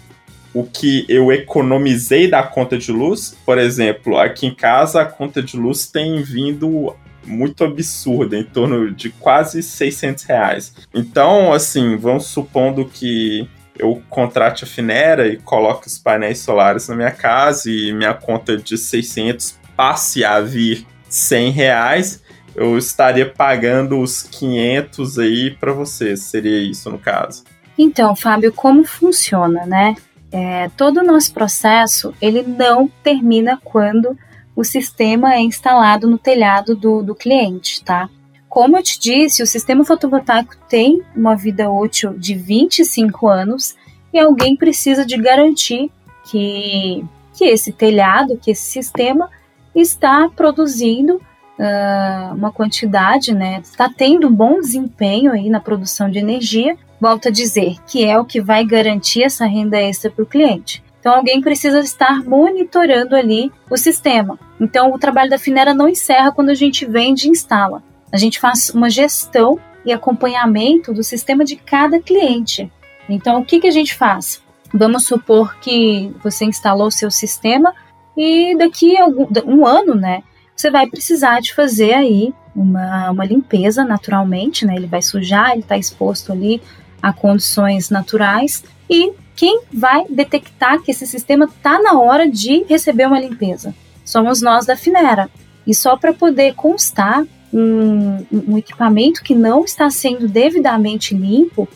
o 0.55 0.64
que 0.64 1.05
eu 1.09 1.31
economizei 1.33 2.29
da 2.29 2.42
conta 2.42 2.79
de 2.79 2.90
luz. 2.90 3.37
Por 3.44 3.59
exemplo, 3.59 4.18
aqui 4.18 4.46
em 4.46 4.55
casa 4.55 5.03
a 5.03 5.05
conta 5.05 5.42
de 5.42 5.57
luz 5.57 5.87
tem 5.87 6.22
vindo 6.22 6.94
muito 7.27 7.64
absurda, 7.64 8.38
em 8.38 8.44
torno 8.44 8.90
de 8.92 9.11
quase 9.11 9.62
600 9.62 10.25
reais. 10.25 10.75
Então, 10.94 11.53
assim, 11.53 11.96
vamos 11.96 12.27
supondo 12.27 12.85
que 12.87 13.49
eu 13.79 14.03
contrate 14.09 14.64
a 14.64 14.66
Finera 14.66 15.27
e 15.27 15.37
coloque 15.37 15.88
os 15.88 15.99
painéis 15.99 16.38
solares 16.38 16.88
na 16.88 16.96
minha 16.96 17.11
casa 17.11 17.70
e 17.70 17.92
minha 17.92 18.14
conta 18.14 18.57
de 18.57 18.79
600 18.79 19.59
passe 19.77 20.25
a 20.25 20.40
vir 20.40 20.87
100 21.09 21.51
reais 21.51 22.22
eu 22.56 22.78
estaria 22.78 23.28
pagando 23.30 24.00
os 24.00 24.22
500 24.22 25.18
aí 25.18 25.50
para 25.50 25.72
você. 25.72 26.16
Seria 26.16 26.58
isso 26.58 26.90
no 26.90 26.98
caso? 26.98 27.44
Então, 27.78 28.16
Fábio, 28.16 28.52
como 28.52 28.84
funciona, 28.84 29.66
né? 29.66 29.94
É, 30.32 30.68
todo 30.76 31.00
o 31.00 31.04
nosso 31.04 31.32
processo 31.32 32.12
ele 32.20 32.42
não 32.42 32.88
termina 33.02 33.60
quando 33.62 34.18
o 34.56 34.64
sistema 34.64 35.34
é 35.34 35.40
instalado 35.40 36.08
no 36.08 36.18
telhado 36.18 36.74
do, 36.74 37.02
do 37.02 37.14
cliente, 37.14 37.84
tá? 37.84 38.08
Como 38.48 38.76
eu 38.76 38.82
te 38.82 38.98
disse, 38.98 39.42
o 39.42 39.46
sistema 39.46 39.84
fotovoltaico 39.84 40.56
tem 40.68 41.02
uma 41.14 41.36
vida 41.36 41.70
útil 41.70 42.14
de 42.18 42.34
25 42.34 43.28
anos 43.28 43.76
e 44.12 44.18
alguém 44.18 44.56
precisa 44.56 45.04
de 45.04 45.16
garantir 45.18 45.90
que, 46.24 47.04
que 47.34 47.44
esse 47.44 47.70
telhado, 47.70 48.38
que 48.38 48.50
esse 48.50 48.62
sistema 48.62 49.30
está 49.74 50.30
produzindo 50.34 51.20
uh, 51.58 52.34
uma 52.34 52.52
quantidade, 52.52 53.34
né? 53.34 53.60
Está 53.62 53.88
tendo 53.88 54.28
um 54.28 54.34
bom 54.34 54.60
desempenho 54.60 55.32
aí 55.32 55.50
na 55.50 55.60
produção 55.60 56.10
de 56.10 56.18
energia. 56.18 56.76
Volto 57.00 57.28
a 57.28 57.30
dizer 57.30 57.76
que 57.86 58.04
é 58.04 58.18
o 58.18 58.24
que 58.24 58.40
vai 58.40 58.64
garantir 58.64 59.22
essa 59.22 59.46
renda 59.46 59.78
extra 59.78 60.10
para 60.10 60.22
o 60.22 60.26
cliente. 60.26 60.82
Então 61.00 61.14
alguém 61.14 61.40
precisa 61.40 61.78
estar 61.80 62.24
monitorando 62.24 63.14
ali 63.14 63.52
o 63.70 63.76
sistema. 63.76 64.38
Então 64.60 64.92
o 64.92 64.98
trabalho 64.98 65.30
da 65.30 65.38
Finera 65.38 65.72
não 65.72 65.88
encerra 65.88 66.32
quando 66.32 66.50
a 66.50 66.54
gente 66.54 66.84
vende 66.84 67.26
e 67.26 67.30
instala. 67.30 67.82
A 68.10 68.16
gente 68.16 68.40
faz 68.40 68.70
uma 68.70 68.90
gestão 68.90 69.58
e 69.84 69.92
acompanhamento 69.92 70.92
do 70.92 71.04
sistema 71.04 71.44
de 71.44 71.56
cada 71.56 72.00
cliente. 72.00 72.72
Então 73.08 73.40
o 73.40 73.44
que, 73.44 73.60
que 73.60 73.68
a 73.68 73.70
gente 73.72 73.94
faz? 73.94 74.42
Vamos 74.74 75.06
supor 75.06 75.56
que 75.60 76.12
você 76.24 76.44
instalou 76.44 76.88
o 76.88 76.92
seu 76.92 77.10
sistema 77.10 77.72
e 78.16 78.56
daqui 78.56 78.96
a 78.96 79.06
um 79.06 79.64
ano, 79.64 79.94
né, 79.94 80.22
você 80.56 80.70
vai 80.70 80.86
precisar 80.86 81.40
de 81.40 81.52
fazer 81.52 81.92
aí 81.92 82.32
uma, 82.54 83.10
uma 83.10 83.24
limpeza 83.24 83.84
naturalmente, 83.84 84.64
né? 84.64 84.74
Ele 84.74 84.86
vai 84.86 85.02
sujar, 85.02 85.52
ele 85.52 85.60
está 85.60 85.76
exposto 85.76 86.32
ali 86.32 86.62
a 87.02 87.12
condições 87.12 87.90
naturais 87.90 88.64
e 88.88 89.12
quem 89.36 89.60
vai 89.70 90.06
detectar 90.08 90.80
que 90.80 90.90
esse 90.90 91.06
sistema 91.06 91.44
está 91.44 91.78
na 91.78 92.00
hora 92.00 92.28
de 92.28 92.64
receber 92.64 93.06
uma 93.06 93.20
limpeza? 93.20 93.74
Somos 94.02 94.40
nós 94.40 94.64
da 94.64 94.76
Finera. 94.76 95.28
E 95.66 95.74
só 95.74 95.96
para 95.96 96.14
poder 96.14 96.54
constar 96.54 97.24
um, 97.52 98.24
um, 98.32 98.56
equipamento 98.56 99.22
que 99.22 99.34
não 99.34 99.64
está 99.64 99.90
sendo 99.90 100.26
devidamente 100.26 101.14
limpo, 101.14 101.68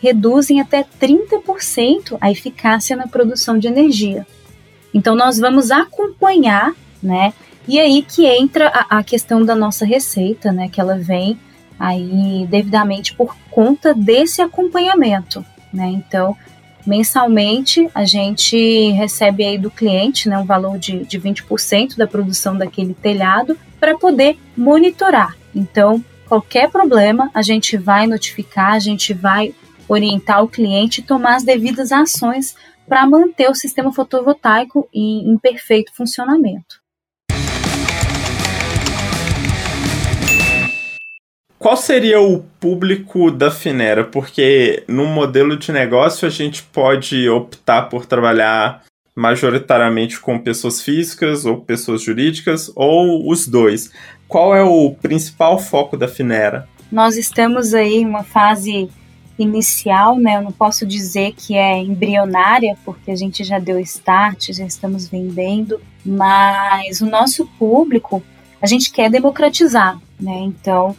reduzem 0.00 0.60
até 0.60 0.84
30% 0.84 2.18
a 2.20 2.30
eficácia 2.30 2.96
na 2.96 3.06
produção 3.06 3.58
de 3.58 3.66
energia. 3.66 4.26
Então 4.92 5.14
nós 5.14 5.38
vamos 5.38 5.70
acompanhar, 5.70 6.74
né, 7.02 7.32
e 7.68 7.80
aí 7.80 8.02
que 8.02 8.26
entra 8.26 8.68
a, 8.68 8.98
a 8.98 9.04
questão 9.04 9.44
da 9.44 9.54
nossa 9.54 9.84
receita, 9.84 10.52
né? 10.52 10.68
Que 10.68 10.80
ela 10.80 10.96
vem 10.96 11.38
aí 11.78 12.46
devidamente 12.48 13.14
por 13.14 13.36
conta 13.50 13.94
desse 13.94 14.40
acompanhamento, 14.40 15.44
né? 15.72 15.88
Então, 15.88 16.36
mensalmente 16.86 17.88
a 17.94 18.04
gente 18.04 18.90
recebe 18.92 19.44
aí 19.44 19.58
do 19.58 19.70
cliente 19.70 20.28
né, 20.28 20.38
um 20.38 20.44
valor 20.44 20.78
de, 20.78 21.04
de 21.04 21.18
20% 21.20 21.96
da 21.96 22.06
produção 22.06 22.56
daquele 22.56 22.94
telhado 22.94 23.58
para 23.80 23.98
poder 23.98 24.38
monitorar. 24.56 25.36
Então, 25.54 26.02
qualquer 26.28 26.70
problema, 26.70 27.30
a 27.34 27.42
gente 27.42 27.76
vai 27.76 28.06
notificar, 28.06 28.74
a 28.74 28.78
gente 28.78 29.12
vai 29.12 29.54
orientar 29.88 30.42
o 30.42 30.48
cliente 30.48 31.00
e 31.00 31.04
tomar 31.04 31.36
as 31.36 31.44
devidas 31.44 31.92
ações 31.92 32.56
para 32.86 33.06
manter 33.06 33.50
o 33.50 33.54
sistema 33.54 33.92
fotovoltaico 33.92 34.88
em, 34.92 35.28
em 35.30 35.38
perfeito 35.38 35.92
funcionamento. 35.94 36.85
Qual 41.66 41.76
seria 41.76 42.20
o 42.20 42.44
público 42.60 43.28
da 43.28 43.50
Finera? 43.50 44.04
Porque 44.04 44.84
no 44.86 45.04
modelo 45.04 45.56
de 45.56 45.72
negócio 45.72 46.24
a 46.24 46.30
gente 46.30 46.62
pode 46.62 47.28
optar 47.28 47.88
por 47.88 48.06
trabalhar 48.06 48.84
majoritariamente 49.16 50.20
com 50.20 50.38
pessoas 50.38 50.80
físicas 50.80 51.44
ou 51.44 51.60
pessoas 51.60 52.02
jurídicas 52.02 52.70
ou 52.76 53.28
os 53.28 53.48
dois. 53.48 53.90
Qual 54.28 54.54
é 54.54 54.62
o 54.62 54.94
principal 55.02 55.58
foco 55.58 55.96
da 55.96 56.06
Finera? 56.06 56.68
Nós 56.92 57.16
estamos 57.16 57.74
aí 57.74 57.96
em 57.96 58.06
uma 58.06 58.22
fase 58.22 58.88
inicial, 59.36 60.20
né? 60.20 60.36
Eu 60.36 60.42
não 60.42 60.52
posso 60.52 60.86
dizer 60.86 61.34
que 61.36 61.56
é 61.56 61.78
embrionária, 61.78 62.78
porque 62.84 63.10
a 63.10 63.16
gente 63.16 63.42
já 63.42 63.58
deu 63.58 63.80
start, 63.80 64.52
já 64.52 64.64
estamos 64.64 65.08
vendendo, 65.08 65.80
mas 66.04 67.00
o 67.00 67.06
nosso 67.06 67.44
público 67.58 68.22
a 68.62 68.68
gente 68.68 68.92
quer 68.92 69.10
democratizar, 69.10 69.98
né? 70.20 70.38
Então, 70.42 70.94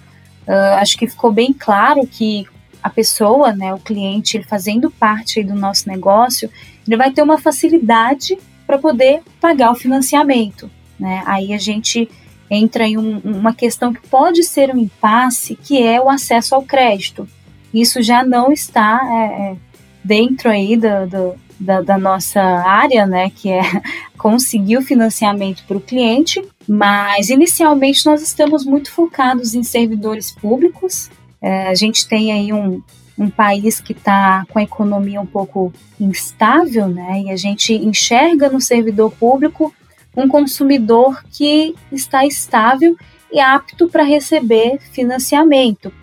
uh, 0.47 0.75
acho 0.79 0.97
que 0.97 1.07
ficou 1.07 1.31
bem 1.31 1.53
claro 1.53 2.05
que 2.07 2.45
a 2.81 2.89
pessoa, 2.89 3.53
né, 3.53 3.73
o 3.73 3.79
cliente, 3.79 4.37
ele 4.37 4.43
fazendo 4.43 4.89
parte 4.89 5.43
do 5.43 5.53
nosso 5.53 5.89
negócio, 5.89 6.49
ele 6.87 6.95
vai 6.95 7.11
ter 7.11 7.21
uma 7.21 7.37
facilidade 7.37 8.37
para 8.65 8.77
poder 8.77 9.21
pagar 9.41 9.71
o 9.71 9.75
financiamento. 9.75 10.69
Né? 10.99 11.21
Aí 11.25 11.53
a 11.53 11.57
gente 11.57 12.09
entra 12.49 12.87
em 12.87 12.97
um, 12.97 13.19
uma 13.19 13.53
questão 13.53 13.93
que 13.93 14.07
pode 14.07 14.43
ser 14.43 14.73
um 14.73 14.77
impasse, 14.77 15.55
que 15.55 15.81
é 15.81 15.99
o 15.99 16.09
acesso 16.09 16.55
ao 16.55 16.63
crédito. 16.63 17.27
Isso 17.73 18.01
já 18.01 18.23
não 18.23 18.51
está 18.51 19.01
é, 19.03 19.51
é 19.51 19.55
dentro 20.03 20.49
aí 20.49 20.77
do, 20.77 21.07
do, 21.07 21.35
da, 21.59 21.81
da, 21.81 21.97
nossa 21.97 22.41
área, 22.41 23.05
né, 23.05 23.29
que 23.29 23.49
é 23.49 23.61
conseguir 24.17 24.77
o 24.77 24.81
financiamento 24.81 25.63
para 25.67 25.77
o 25.77 25.81
cliente, 25.81 26.41
mas 26.67 27.29
inicialmente 27.29 28.05
nós 28.05 28.21
estamos 28.21 28.65
muito 28.65 28.91
focados 28.91 29.55
em 29.55 29.63
servidores 29.63 30.31
públicos. 30.31 31.09
É, 31.41 31.67
a 31.67 31.75
gente 31.75 32.07
tem 32.07 32.31
aí 32.31 32.51
um, 32.51 32.81
um 33.17 33.29
país 33.29 33.79
que 33.79 33.93
está 33.93 34.45
com 34.49 34.59
a 34.59 34.63
economia 34.63 35.21
um 35.21 35.25
pouco 35.25 35.71
instável, 35.99 36.87
né? 36.87 37.21
E 37.21 37.31
a 37.31 37.37
gente 37.37 37.73
enxerga 37.73 38.49
no 38.49 38.59
servidor 38.59 39.11
público 39.11 39.73
um 40.15 40.27
consumidor 40.27 41.23
que 41.31 41.75
está 41.91 42.25
estável 42.25 42.97
e 43.31 43.39
apto 43.39 43.87
para 43.87 44.03
receber 44.03 44.79
financiamento. 44.91 45.93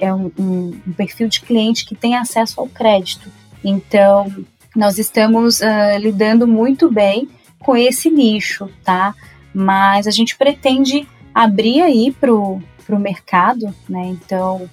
É 0.00 0.12
um, 0.12 0.30
um, 0.38 0.80
um, 0.86 0.92
perfil 0.92 1.28
de 1.28 1.40
cliente 1.40 1.86
que 1.86 1.94
tem 1.94 2.16
acesso 2.16 2.60
ao 2.60 2.68
crédito. 2.68 3.30
Então, 3.64 4.30
nós 4.74 4.98
estamos 4.98 5.60
uh, 5.60 5.98
lidando 5.98 6.46
muito 6.46 6.90
bem 6.90 7.28
com 7.58 7.74
esse 7.76 8.10
nicho, 8.10 8.68
tá? 8.84 9.14
Mas 9.58 10.06
a 10.06 10.10
gente 10.10 10.36
pretende 10.36 11.08
abrir 11.34 11.80
aí 11.80 12.12
para 12.12 12.30
o 12.30 12.60
mercado, 12.90 13.74
né? 13.88 14.08
Então, 14.08 14.68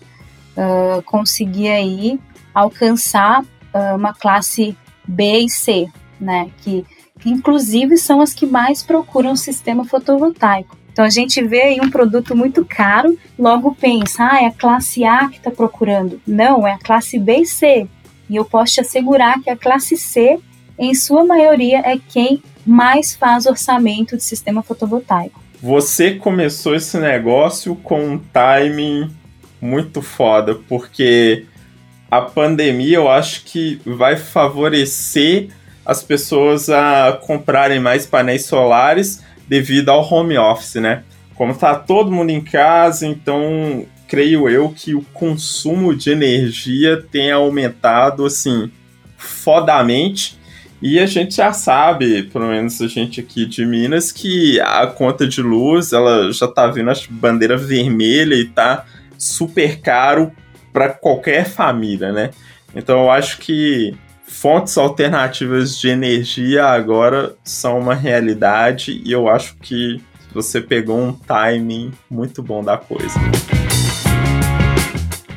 uh, 0.58 1.02
conseguir 1.04 1.70
aí 1.70 2.20
alcançar 2.54 3.44
uh, 3.44 3.96
uma 3.96 4.14
classe 4.14 4.78
B 5.08 5.40
e 5.40 5.50
C, 5.50 5.88
né? 6.20 6.52
Que, 6.58 6.86
que 7.18 7.30
inclusive 7.30 7.96
são 7.96 8.20
as 8.20 8.34
que 8.34 8.46
mais 8.46 8.84
procuram 8.84 9.32
o 9.32 9.38
sistema 9.38 9.86
fotovoltaico. 9.86 10.76
Então 10.92 11.06
a 11.06 11.10
gente 11.10 11.42
vê 11.42 11.62
aí 11.62 11.80
um 11.80 11.90
produto 11.90 12.36
muito 12.36 12.66
caro, 12.66 13.18
logo 13.40 13.74
pensa, 13.74 14.28
ah, 14.34 14.44
é 14.44 14.48
a 14.48 14.52
classe 14.52 15.06
A 15.06 15.30
que 15.30 15.38
está 15.38 15.50
procurando. 15.50 16.22
Não, 16.28 16.68
é 16.68 16.74
a 16.74 16.78
classe 16.78 17.18
B 17.18 17.38
e 17.38 17.46
C. 17.46 17.88
E 18.30 18.36
eu 18.36 18.44
posso 18.44 18.74
te 18.74 18.82
assegurar 18.82 19.42
que 19.42 19.50
a 19.50 19.56
classe 19.56 19.96
C, 19.96 20.40
em 20.78 20.94
sua 20.94 21.24
maioria, 21.24 21.80
é 21.80 21.98
quem 21.98 22.44
mais 22.66 23.16
faz 23.16 23.46
orçamento 23.46 24.16
de 24.18 24.24
sistema 24.24 24.64
fotovoltaico. 24.64 25.42
Você 25.62 26.16
começou 26.16 26.76
esse 26.76 26.98
negócio 26.98 27.76
com 27.76 28.06
um 28.06 28.18
timing 28.18 29.10
muito 29.62 30.02
foda, 30.02 30.56
porque 30.68 31.46
a 32.12 32.22
pandemia 32.22 32.98
eu 32.98 33.10
acho 33.10 33.44
que 33.46 33.82
vai 33.86 34.18
favorecer 34.18 35.50
as 35.86 36.04
pessoas 36.04 36.70
a 36.70 37.18
comprarem 37.26 37.80
mais 37.80 38.06
painéis 38.06 38.46
solares 38.46 39.24
devido 39.48 39.90
ao 39.90 40.04
home 40.04 40.38
office, 40.38 40.76
né? 40.76 41.04
Como 41.36 41.54
tá 41.56 41.76
todo 41.76 42.12
mundo 42.12 42.30
em 42.30 42.42
casa, 42.42 43.08
então 43.08 43.86
creio 44.08 44.48
eu 44.48 44.70
que 44.70 44.94
o 44.94 45.02
consumo 45.14 45.96
de 45.96 46.12
energia 46.12 47.02
tenha 47.12 47.36
aumentado 47.36 48.26
assim 48.26 48.72
fodamente. 49.18 50.38
E 50.86 51.00
a 51.00 51.06
gente 51.06 51.36
já 51.36 51.54
sabe, 51.54 52.24
pelo 52.24 52.48
menos 52.48 52.82
a 52.82 52.88
gente 52.88 53.22
aqui 53.22 53.46
de 53.46 53.66
Minas, 53.66 54.12
que 54.12 54.60
a 54.60 54.86
conta 54.86 55.26
de 55.26 55.42
luz 55.42 55.94
ela 55.94 56.30
já 56.34 56.46
tá 56.46 56.68
vindo 56.68 56.92
a 56.92 56.94
bandeira 57.10 57.56
vermelha 57.56 58.36
e 58.36 58.44
tá 58.44 58.84
super 59.18 59.80
caro 59.80 60.30
para 60.74 60.90
qualquer 60.90 61.46
família, 61.46 62.12
né? 62.12 62.32
Então 62.76 63.04
eu 63.04 63.10
acho 63.10 63.38
que 63.38 63.96
fontes 64.28 64.78
alternativas 64.78 65.80
de 65.80 65.88
energia 65.88 66.66
agora 66.66 67.34
são 67.46 67.80
uma 67.80 67.96
realidade 67.96 69.02
e 69.06 69.14
eu 69.14 69.30
acho 69.30 69.56
que 69.62 70.04
você 70.34 70.60
pegou 70.60 71.00
um 71.00 71.14
timing 71.14 71.94
muito 72.12 72.44
bom 72.44 72.62
da 72.62 72.78
coisa. 72.78 73.18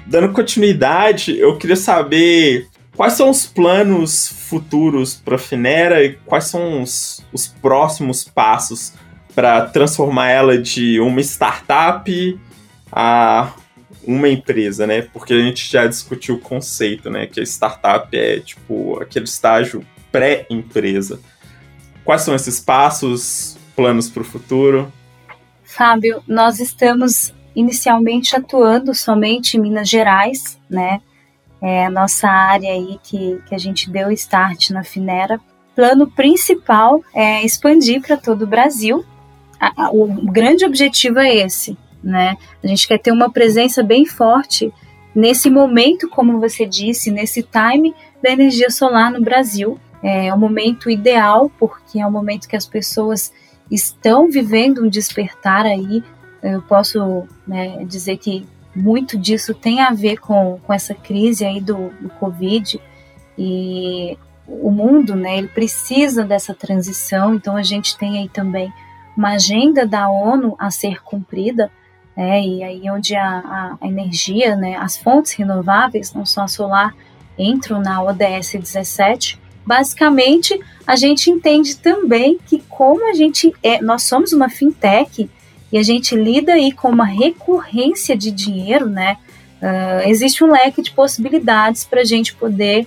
Dando 0.09 0.33
continuidade, 0.33 1.39
eu 1.39 1.57
queria 1.57 1.77
saber 1.77 2.67
quais 2.97 3.13
são 3.13 3.31
os 3.31 3.47
planos 3.47 4.29
futuros 4.29 5.15
para 5.15 5.37
a 5.37 5.39
Finera 5.39 6.03
e 6.03 6.15
quais 6.25 6.45
são 6.45 6.83
os, 6.83 7.25
os 7.33 7.47
próximos 7.47 8.25
passos 8.25 8.93
para 9.35 9.67
transformar 9.67 10.31
ela 10.31 10.59
de 10.59 10.99
uma 10.99 11.21
startup 11.21 12.41
a 12.91 13.53
uma 14.07 14.29
empresa, 14.29 14.87
né? 14.87 15.03
Porque 15.03 15.35
a 15.35 15.41
gente 15.41 15.71
já 15.71 15.87
discutiu 15.87 16.37
o 16.37 16.41
conceito, 16.41 17.11
né? 17.11 17.27
Que 17.27 17.41
a 17.41 17.43
startup 17.43 18.17
é 18.17 18.41
tipo 18.41 18.99
aquele 19.03 19.27
estágio 19.27 19.85
pré-empresa. 20.11 21.21
Quais 22.05 22.23
são 22.23 22.35
esses 22.35 22.61
passos, 22.61 23.59
planos 23.75 24.09
para 24.09 24.23
o 24.23 24.25
futuro? 24.25 24.91
Fábio, 25.65 26.23
nós 26.27 26.61
estamos 26.61 27.35
inicialmente 27.55 28.37
atuando 28.37 28.95
somente 28.95 29.57
em 29.57 29.61
Minas 29.61 29.89
Gerais, 29.89 30.59
né? 30.71 31.01
É 31.69 31.85
a 31.85 31.91
nossa 31.91 32.29
área 32.29 32.71
aí 32.71 32.97
que, 33.03 33.43
que 33.45 33.53
a 33.53 33.59
gente 33.59 33.91
deu 33.91 34.13
start 34.13 34.71
na 34.71 34.85
Finera. 34.85 35.41
Plano 35.75 36.07
principal 36.07 37.03
é 37.13 37.45
expandir 37.45 38.01
para 38.01 38.17
todo 38.17 38.43
o 38.43 38.47
Brasil. 38.47 39.05
o 39.93 40.31
grande 40.31 40.65
objetivo 40.65 41.19
é 41.19 41.35
esse, 41.35 41.77
né? 42.01 42.37
A 42.63 42.67
gente 42.69 42.87
quer 42.87 42.99
ter 42.99 43.11
uma 43.11 43.33
presença 43.33 43.83
bem 43.83 44.07
forte 44.07 44.73
nesse 45.13 45.51
momento, 45.51 46.09
como 46.09 46.39
você 46.39 46.65
disse, 46.65 47.11
nesse 47.11 47.43
time 47.43 47.93
da 48.23 48.31
energia 48.31 48.71
solar 48.71 49.11
no 49.11 49.21
Brasil. 49.21 49.77
É 50.01 50.33
o 50.33 50.39
momento 50.39 50.89
ideal, 50.89 51.51
porque 51.59 51.99
é 51.99 52.07
o 52.07 52.13
momento 52.13 52.47
que 52.47 52.55
as 52.55 52.65
pessoas 52.65 53.33
estão 53.69 54.31
vivendo 54.31 54.85
um 54.85 54.89
despertar 54.89 55.67
aí. 55.67 56.01
Eu 56.41 56.63
posso 56.63 57.27
né, 57.45 57.85
dizer 57.85 58.19
que 58.19 58.47
muito 58.77 59.17
disso 59.17 59.55
tem 59.55 59.81
a 59.81 59.91
ver 59.91 60.19
com, 60.19 60.61
com 60.65 60.73
essa 60.73 60.95
crise 60.95 61.45
aí 61.45 61.61
do, 61.61 61.89
do 62.01 62.11
Covid 62.21 62.79
e 63.39 64.19
o 64.47 64.71
mundo, 64.71 65.17
né, 65.17 65.39
ele 65.39 65.49
precisa 65.49 66.25
dessa 66.25 66.55
transição, 66.55 67.35
então 67.35 67.57
a 67.57 67.63
gente 67.63 67.97
tem 67.97 68.19
aí 68.19 68.29
também 68.29 68.73
uma 69.17 69.31
agenda 69.31 69.87
da 69.87 70.09
ONU 70.09 70.55
a 70.59 70.71
ser 70.71 71.03
cumprida, 71.03 71.71
né? 72.17 72.41
E 72.43 72.63
aí 72.63 72.91
onde 72.91 73.17
a, 73.17 73.77
a, 73.81 73.87
energia, 73.87 74.55
né, 74.55 74.77
as 74.77 74.97
fontes 74.97 75.33
renováveis, 75.33 76.13
não 76.13 76.25
só 76.25 76.43
a 76.43 76.49
solar, 76.49 76.95
entram 77.39 77.81
na 77.81 78.03
ODS 78.03 78.53
17. 78.53 79.41
Basicamente, 79.65 80.59
a 80.87 80.95
gente 80.95 81.31
entende 81.31 81.77
também 81.77 82.39
que 82.47 82.63
como 82.69 83.09
a 83.11 83.15
gente 83.15 83.53
é, 83.63 83.81
nós 83.83 84.03
somos 84.03 84.33
uma 84.33 84.49
fintech 84.49 85.29
e 85.73 85.79
a 85.79 85.83
gente 85.83 86.15
lida 86.15 86.55
aí 86.55 86.73
com 86.73 86.89
uma 86.89 87.05
recorrência 87.05 88.17
de 88.17 88.31
dinheiro, 88.31 88.89
né? 88.89 89.17
Uh, 89.61 90.09
existe 90.09 90.45
um 90.45 90.51
leque 90.51 90.83
de 90.83 90.93
possibilidades 90.93 91.85
para 91.85 92.03
a 92.03 92.05
gente 92.05 92.35
poder 92.35 92.87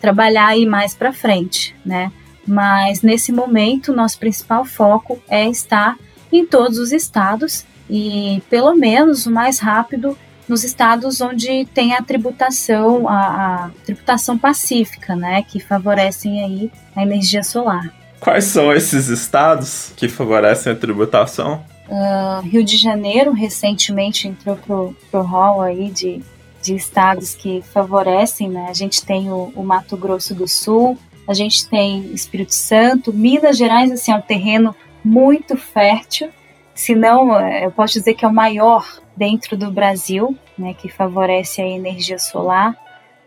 trabalhar 0.00 0.48
aí 0.48 0.66
mais 0.66 0.94
para 0.94 1.12
frente, 1.12 1.74
né? 1.84 2.12
Mas 2.46 3.02
nesse 3.02 3.32
momento, 3.32 3.92
nosso 3.92 4.18
principal 4.18 4.64
foco 4.64 5.20
é 5.28 5.48
estar 5.48 5.96
em 6.32 6.44
todos 6.44 6.78
os 6.78 6.92
estados 6.92 7.64
e 7.88 8.42
pelo 8.50 8.74
menos 8.74 9.26
o 9.26 9.30
mais 9.30 9.58
rápido 9.58 10.16
nos 10.48 10.64
estados 10.64 11.20
onde 11.20 11.66
tem 11.74 11.94
a 11.94 12.02
tributação, 12.02 13.06
a, 13.06 13.66
a 13.66 13.70
tributação 13.84 14.38
pacífica, 14.38 15.14
né, 15.14 15.42
que 15.42 15.60
favorecem 15.60 16.42
aí 16.42 16.72
a 16.96 17.02
energia 17.02 17.42
solar. 17.42 17.92
Quais 18.18 18.44
são 18.44 18.72
esses 18.72 19.08
estados 19.08 19.92
que 19.94 20.08
favorecem 20.08 20.72
a 20.72 20.76
tributação? 20.76 21.62
Uh, 21.88 22.42
Rio 22.42 22.62
de 22.62 22.76
Janeiro 22.76 23.32
recentemente 23.32 24.28
entrou 24.28 24.56
pro, 24.56 24.96
pro 25.10 25.22
hall 25.22 25.62
aí 25.62 25.90
de, 25.90 26.22
de 26.62 26.74
estados 26.74 27.34
que 27.34 27.62
favorecem, 27.62 28.48
né? 28.48 28.66
A 28.68 28.74
gente 28.74 29.04
tem 29.04 29.30
o, 29.30 29.52
o 29.56 29.64
Mato 29.64 29.96
Grosso 29.96 30.34
do 30.34 30.46
Sul, 30.46 30.98
a 31.26 31.32
gente 31.32 31.66
tem 31.68 32.12
Espírito 32.12 32.54
Santo, 32.54 33.12
Minas 33.12 33.56
Gerais, 33.56 33.90
assim, 33.90 34.12
é 34.12 34.16
um 34.16 34.20
terreno 34.20 34.76
muito 35.02 35.56
fértil, 35.56 36.30
se 36.78 36.94
não, 36.94 37.36
é, 37.36 37.66
eu 37.66 37.72
posso 37.72 37.94
dizer 37.94 38.14
que 38.14 38.24
é 38.24 38.28
o 38.28 38.32
maior 38.32 38.86
dentro 39.16 39.56
do 39.56 39.68
Brasil, 39.68 40.38
né, 40.56 40.74
que 40.74 40.88
favorece 40.88 41.60
a 41.60 41.66
energia 41.66 42.20
solar, 42.20 42.76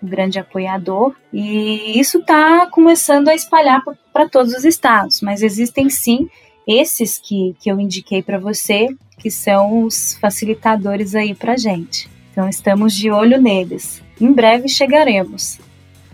um 0.02 0.08
grande 0.08 0.40
apoiador, 0.40 1.14
e 1.34 2.00
isso 2.00 2.20
está 2.20 2.66
começando 2.68 3.28
a 3.28 3.36
espalhar 3.36 3.84
para 4.14 4.30
todos 4.30 4.54
os 4.54 4.64
estados, 4.64 5.20
mas 5.20 5.44
existem 5.44 5.90
sim 5.90 6.30
esses 6.68 7.18
que, 7.18 7.56
que 7.60 7.72
eu 7.72 7.80
indiquei 7.80 8.22
para 8.22 8.40
você, 8.40 8.88
que 9.18 9.30
são 9.30 9.84
os 9.84 10.18
facilitadores 10.20 11.16
aí 11.16 11.36
para 11.36 11.58
gente. 11.58 12.10
Então 12.32 12.48
estamos 12.48 12.94
de 12.94 13.12
olho 13.12 13.42
neles. 13.42 14.02
Em 14.20 14.32
breve 14.32 14.68
chegaremos. 14.68 15.60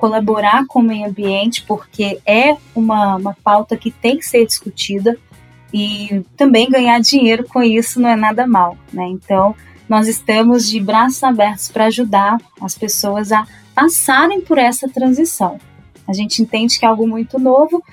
colaborar 0.00 0.64
com 0.66 0.78
o 0.78 0.82
meio 0.82 1.06
ambiente, 1.06 1.62
porque 1.62 2.18
é 2.24 2.56
uma, 2.74 3.16
uma 3.16 3.36
pauta 3.44 3.76
que 3.76 3.90
tem 3.90 4.16
que 4.16 4.24
ser 4.24 4.46
discutida 4.46 5.18
e 5.74 6.24
também 6.38 6.70
ganhar 6.70 6.98
dinheiro 7.00 7.44
com 7.46 7.62
isso 7.62 8.00
não 8.00 8.08
é 8.08 8.16
nada 8.16 8.46
mal, 8.46 8.78
né? 8.90 9.06
Então, 9.08 9.54
nós 9.86 10.08
estamos 10.08 10.70
de 10.70 10.80
braços 10.80 11.22
abertos 11.22 11.68
para 11.68 11.84
ajudar 11.84 12.38
as 12.62 12.74
pessoas 12.76 13.30
a 13.30 13.46
passarem 13.74 14.40
por 14.40 14.56
essa 14.56 14.88
transição. 14.88 15.60
A 16.08 16.14
gente 16.14 16.40
entende 16.40 16.78
que 16.78 16.86
é 16.86 16.88
algo 16.88 17.06
muito 17.06 17.38
novo, 17.38 17.84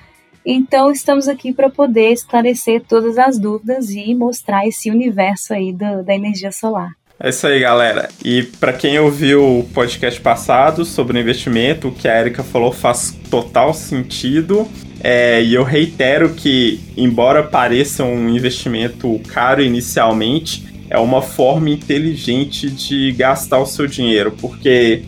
então 0.46 0.90
estamos 0.90 1.28
aqui 1.28 1.52
para 1.52 1.68
poder 1.68 2.10
esclarecer 2.12 2.82
todas 2.88 3.18
as 3.18 3.38
dúvidas 3.38 3.90
e 3.90 4.14
mostrar 4.14 4.66
esse 4.66 4.90
universo 4.90 5.52
aí 5.52 5.74
do, 5.74 6.02
da 6.02 6.14
energia 6.14 6.50
solar. 6.50 6.92
É 7.20 7.30
isso 7.30 7.48
aí, 7.48 7.58
galera. 7.58 8.08
E 8.24 8.44
para 8.44 8.72
quem 8.72 8.96
ouviu 9.00 9.58
o 9.58 9.64
podcast 9.74 10.20
passado 10.20 10.84
sobre 10.84 11.18
investimento, 11.18 11.88
o 11.88 11.92
que 11.92 12.06
a 12.06 12.20
Erika 12.20 12.44
falou 12.44 12.70
faz 12.70 13.18
total 13.28 13.74
sentido. 13.74 14.68
É, 15.00 15.42
e 15.42 15.52
eu 15.52 15.64
reitero 15.64 16.30
que, 16.34 16.78
embora 16.96 17.42
pareça 17.42 18.04
um 18.04 18.28
investimento 18.28 19.20
caro 19.26 19.60
inicialmente, 19.60 20.64
é 20.88 20.96
uma 20.96 21.20
forma 21.20 21.70
inteligente 21.70 22.70
de 22.70 23.10
gastar 23.12 23.58
o 23.58 23.66
seu 23.66 23.88
dinheiro, 23.88 24.32
porque 24.40 25.02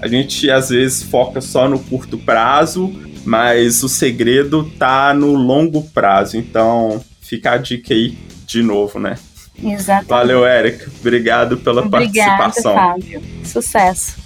a 0.00 0.06
gente 0.06 0.48
às 0.48 0.68
vezes 0.68 1.02
foca 1.02 1.40
só 1.40 1.68
no 1.68 1.80
curto 1.80 2.16
prazo, 2.16 2.94
mas 3.24 3.82
o 3.82 3.88
segredo 3.88 4.70
tá 4.78 5.12
no 5.12 5.34
longo 5.34 5.82
prazo. 5.90 6.36
Então, 6.36 7.04
fica 7.20 7.52
a 7.52 7.56
dica 7.56 7.92
aí 7.92 8.16
de 8.46 8.62
novo, 8.62 9.00
né? 9.00 9.16
Exatamente. 9.62 10.08
Valeu, 10.08 10.46
Érica. 10.46 10.90
Obrigado 11.00 11.56
pela 11.56 11.82
Obrigada, 11.82 12.36
participação. 12.38 12.74
Fábio. 12.74 13.22
Sucesso. 13.44 14.16